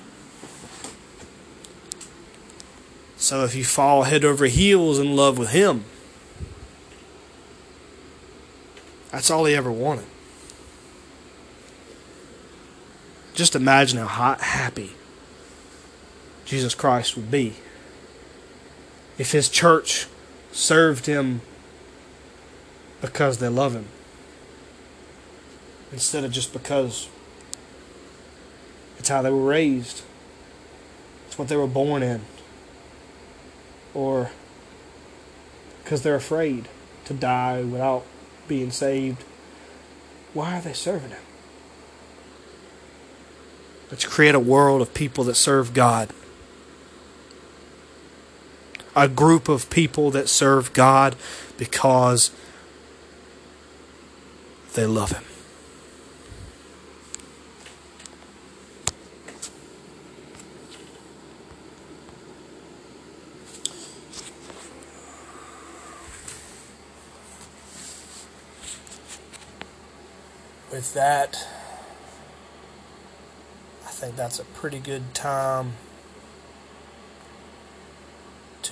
So 3.17 3.43
if 3.43 3.55
you 3.55 3.63
fall 3.63 4.03
head 4.03 4.23
over 4.23 4.45
heels 4.45 4.99
in 4.99 5.15
love 5.15 5.37
with 5.37 5.49
Him, 5.49 5.85
that's 9.11 9.29
all 9.29 9.45
He 9.45 9.55
ever 9.55 9.71
wanted. 9.71 10.05
Just 13.33 13.55
imagine 13.55 13.97
how 13.97 14.07
hot, 14.07 14.41
happy 14.41 14.93
Jesus 16.51 16.75
Christ 16.75 17.15
would 17.15 17.31
be 17.31 17.53
if 19.17 19.31
His 19.31 19.47
church 19.47 20.05
served 20.51 21.05
Him 21.05 21.39
because 22.99 23.37
they 23.37 23.47
love 23.47 23.73
Him 23.73 23.85
instead 25.93 26.25
of 26.25 26.33
just 26.33 26.51
because 26.51 27.07
it's 28.99 29.07
how 29.07 29.21
they 29.21 29.31
were 29.31 29.45
raised, 29.45 30.03
it's 31.25 31.37
what 31.37 31.47
they 31.47 31.55
were 31.55 31.67
born 31.67 32.03
in 32.03 32.19
or 33.93 34.31
because 35.81 36.01
they're 36.01 36.15
afraid 36.15 36.67
to 37.05 37.13
die 37.13 37.63
without 37.63 38.03
being 38.49 38.71
saved, 38.71 39.23
why 40.33 40.57
are 40.57 40.61
they 40.61 40.73
serving 40.73 41.11
Him? 41.11 41.23
Let's 43.89 44.05
create 44.05 44.35
a 44.35 44.39
world 44.39 44.81
of 44.81 44.93
people 44.93 45.23
that 45.23 45.35
serve 45.35 45.73
God. 45.73 46.09
A 48.95 49.07
group 49.07 49.47
of 49.47 49.69
people 49.69 50.11
that 50.11 50.27
serve 50.27 50.73
God 50.73 51.15
because 51.57 52.31
they 54.73 54.85
love 54.85 55.11
Him. 55.11 55.23
with 70.71 70.93
that, 70.93 71.47
I 73.85 73.89
think 73.89 74.15
that's 74.15 74.39
a 74.39 74.45
pretty 74.45 74.79
good 74.79 75.13
time 75.13 75.73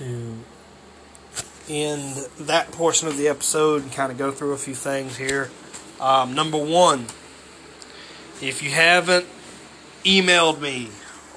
to 0.00 0.34
end 1.68 2.26
that 2.38 2.72
portion 2.72 3.06
of 3.06 3.18
the 3.18 3.28
episode 3.28 3.82
and 3.82 3.92
kind 3.92 4.10
of 4.10 4.16
go 4.16 4.32
through 4.32 4.52
a 4.52 4.56
few 4.56 4.74
things 4.74 5.18
here. 5.18 5.50
Um, 6.00 6.34
number 6.34 6.56
one, 6.56 7.06
if 8.40 8.62
you 8.62 8.70
haven't 8.70 9.26
emailed 10.02 10.58
me 10.60 10.88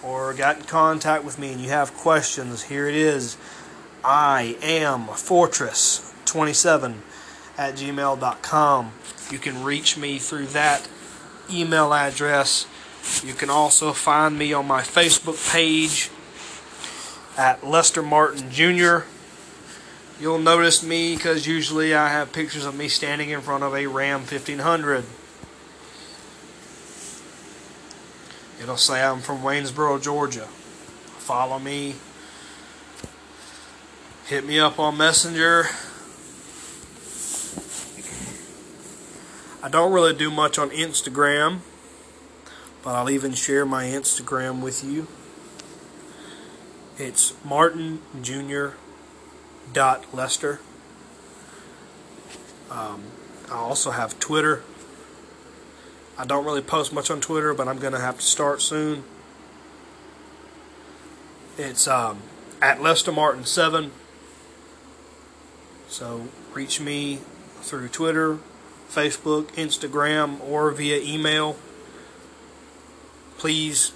or 0.02 0.34
got 0.34 0.58
in 0.60 0.64
contact 0.64 1.26
with 1.26 1.38
me 1.38 1.52
and 1.52 1.62
you 1.62 1.70
have 1.70 1.94
questions, 1.94 2.64
here 2.64 2.88
it 2.88 2.96
is. 2.96 3.36
I 4.04 4.58
am 4.62 5.08
fortress27 5.08 6.96
at 7.58 7.76
gmail.com. 7.76 8.92
You 9.30 9.40
can 9.40 9.64
reach 9.64 9.98
me 9.98 10.20
through 10.20 10.48
that 10.48 10.88
email 11.52 11.94
address. 11.94 12.66
You 13.24 13.34
can 13.34 13.50
also 13.50 13.92
find 13.92 14.38
me 14.38 14.54
on 14.54 14.66
my 14.68 14.82
Facebook 14.82 15.52
page 15.52 16.10
at 17.38 17.66
Lester 17.66 18.04
Martin 18.04 18.52
Jr. 18.52 19.00
You'll 20.20 20.40
notice 20.40 20.84
me 20.84 21.16
because 21.16 21.48
usually 21.48 21.94
I 21.94 22.10
have 22.10 22.32
pictures 22.32 22.66
of 22.66 22.76
me 22.76 22.88
standing 22.88 23.30
in 23.30 23.42
front 23.42 23.64
of 23.64 23.74
a 23.74 23.88
Ram 23.88 24.22
1500. 24.22 25.04
It'll 28.62 28.78
say 28.78 29.04
I'm 29.04 29.20
from 29.20 29.42
Waynesboro, 29.42 30.02
Georgia. 30.02 30.48
Follow 31.18 31.60
me. 31.60 31.96
Hit 34.28 34.46
me 34.46 34.60
up 34.60 34.80
on 34.80 34.98
Messenger. 34.98 35.66
I 39.62 39.70
don't 39.70 39.92
really 39.92 40.14
do 40.14 40.30
much 40.30 40.58
on 40.60 40.70
Instagram, 40.70 41.60
but 42.84 42.92
I'll 42.96 43.10
even 43.10 43.34
share 43.34 43.66
my 43.66 43.86
Instagram 43.86 44.62
with 44.62 44.84
you. 44.84 45.08
It's 46.98 47.34
Martin 47.44 48.02
Jr. 48.22 48.70
dot 49.74 50.14
Lester. 50.14 50.60
Um, 52.70 53.04
I 53.50 53.56
also 53.56 53.92
have 53.92 54.20
Twitter. 54.20 54.62
I 56.20 56.26
don't 56.26 56.46
really 56.46 56.62
post 56.62 56.94
much 56.94 57.10
on 57.10 57.20
Twitter, 57.20 57.54
but 57.56 57.68
I'm 57.68 57.80
going 57.80 57.94
to 57.94 58.00
have 58.00 58.18
to 58.20 58.24
start 58.24 58.62
soon. 58.62 59.04
It's 61.58 61.88
um, 61.88 62.20
at 62.62 62.80
Lester 62.80 63.12
Martin 63.12 63.46
7. 63.46 63.92
So 65.88 66.28
reach 66.54 66.80
me 66.80 67.22
through 67.62 67.88
Twitter, 67.90 68.38
Facebook, 68.88 69.46
Instagram, 69.54 70.40
or 70.48 70.70
via 70.70 71.00
email. 71.00 71.56
Please, 73.40 73.94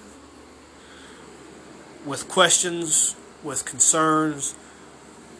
with 2.07 2.29
questions, 2.29 3.17
with 3.43 3.65
concerns, 3.65 4.55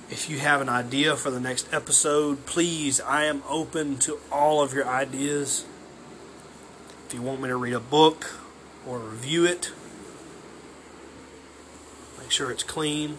if 0.09 0.30
you 0.30 0.39
have 0.39 0.59
an 0.59 0.70
idea 0.70 1.15
for 1.15 1.32
the 1.32 1.39
next 1.39 1.74
episode, 1.74 2.45
please, 2.45 2.99
I 2.99 3.24
am 3.24 3.41
open 3.47 3.97
to 3.99 4.20
all 4.32 4.61
of 4.61 4.74
your 4.74 4.86
ideas. 4.86 5.65
If 7.07 7.13
you 7.13 7.22
want 7.22 7.41
me 7.41 7.47
to 7.47 7.55
read 7.55 7.74
a 7.74 7.80
book 7.80 8.32
or 8.86 8.99
review 8.99 9.45
it, 9.45 9.72
make 12.20 12.32
sure 12.32 12.51
it's 12.51 12.63
clean 12.63 13.18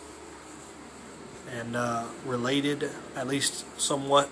and 1.50 1.74
uh, 1.74 2.04
related, 2.26 2.90
at 3.16 3.26
least 3.26 3.64
somewhat 3.80 4.28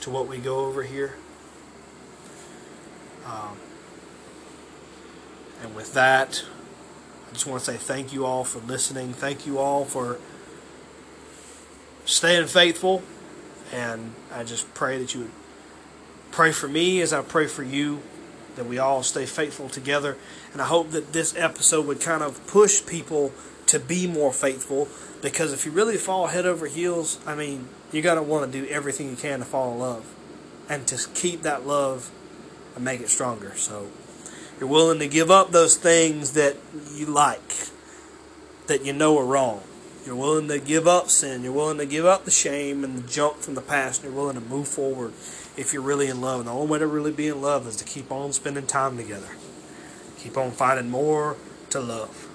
to 0.00 0.10
what 0.10 0.28
we 0.28 0.38
go 0.38 0.66
over 0.66 0.84
here. 0.84 1.16
Um, 3.26 3.56
and 5.62 5.74
with 5.74 5.94
that, 5.94 6.44
just 7.34 7.46
want 7.46 7.62
to 7.62 7.72
say 7.72 7.76
thank 7.76 8.12
you 8.12 8.24
all 8.24 8.44
for 8.44 8.60
listening. 8.60 9.12
Thank 9.12 9.46
you 9.46 9.58
all 9.58 9.84
for 9.84 10.18
staying 12.06 12.46
faithful. 12.46 13.02
And 13.72 14.14
I 14.32 14.44
just 14.44 14.72
pray 14.72 14.98
that 14.98 15.14
you 15.14 15.22
would 15.22 15.30
pray 16.30 16.52
for 16.52 16.68
me 16.68 17.00
as 17.00 17.12
I 17.12 17.22
pray 17.22 17.46
for 17.46 17.62
you, 17.62 18.00
that 18.56 18.66
we 18.66 18.78
all 18.78 19.02
stay 19.02 19.26
faithful 19.26 19.68
together. 19.68 20.16
And 20.52 20.62
I 20.62 20.66
hope 20.66 20.92
that 20.92 21.12
this 21.12 21.36
episode 21.36 21.86
would 21.86 22.00
kind 22.00 22.22
of 22.22 22.44
push 22.46 22.84
people 22.86 23.32
to 23.66 23.78
be 23.78 24.06
more 24.06 24.32
faithful 24.32 24.88
because 25.22 25.52
if 25.52 25.64
you 25.64 25.72
really 25.72 25.96
fall 25.96 26.28
head 26.28 26.46
over 26.46 26.66
heels, 26.66 27.18
I 27.26 27.34
mean, 27.34 27.68
you 27.90 28.02
got 28.02 28.14
to 28.14 28.22
want 28.22 28.50
to 28.50 28.60
do 28.60 28.66
everything 28.68 29.10
you 29.10 29.16
can 29.16 29.40
to 29.40 29.44
fall 29.44 29.72
in 29.72 29.78
love 29.78 30.14
and 30.68 30.86
to 30.86 31.08
keep 31.14 31.42
that 31.42 31.66
love 31.66 32.10
and 32.76 32.84
make 32.84 33.00
it 33.00 33.08
stronger. 33.08 33.54
So 33.56 33.88
you're 34.58 34.68
willing 34.68 34.98
to 35.00 35.08
give 35.08 35.30
up 35.30 35.50
those 35.50 35.76
things 35.76 36.32
that 36.32 36.56
you 36.92 37.06
like, 37.06 37.68
that 38.66 38.84
you 38.84 38.92
know 38.92 39.18
are 39.18 39.24
wrong. 39.24 39.62
You're 40.06 40.16
willing 40.16 40.48
to 40.48 40.58
give 40.58 40.86
up 40.86 41.08
sin. 41.08 41.42
You're 41.44 41.52
willing 41.52 41.78
to 41.78 41.86
give 41.86 42.04
up 42.04 42.24
the 42.24 42.30
shame 42.30 42.84
and 42.84 42.98
the 42.98 43.08
junk 43.08 43.38
from 43.38 43.54
the 43.54 43.62
past. 43.62 44.02
And 44.02 44.12
you're 44.12 44.20
willing 44.20 44.36
to 44.36 44.42
move 44.42 44.68
forward 44.68 45.12
if 45.56 45.72
you're 45.72 45.82
really 45.82 46.08
in 46.08 46.20
love. 46.20 46.40
And 46.40 46.48
the 46.48 46.52
only 46.52 46.72
way 46.72 46.78
to 46.78 46.86
really 46.86 47.12
be 47.12 47.28
in 47.28 47.40
love 47.40 47.66
is 47.66 47.76
to 47.76 47.84
keep 47.84 48.12
on 48.12 48.32
spending 48.32 48.66
time 48.66 48.98
together. 48.98 49.28
Keep 50.18 50.36
on 50.36 50.50
finding 50.50 50.90
more 50.90 51.36
to 51.70 51.80
love. 51.80 52.28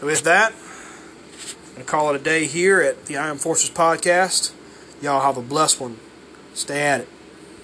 So 0.00 0.06
with 0.06 0.22
that, 0.24 0.52
I'm 0.52 1.74
going 1.74 1.84
to 1.84 1.90
call 1.90 2.12
it 2.12 2.20
a 2.20 2.24
day 2.24 2.46
here 2.46 2.80
at 2.80 3.06
the 3.06 3.16
Iron 3.16 3.38
Fortress 3.38 3.70
podcast. 3.70 4.52
Y'all 5.00 5.20
have 5.20 5.36
a 5.36 5.42
blessed 5.42 5.80
one. 5.80 5.98
Stay 6.52 6.82
at 6.82 7.02
it. 7.02 7.08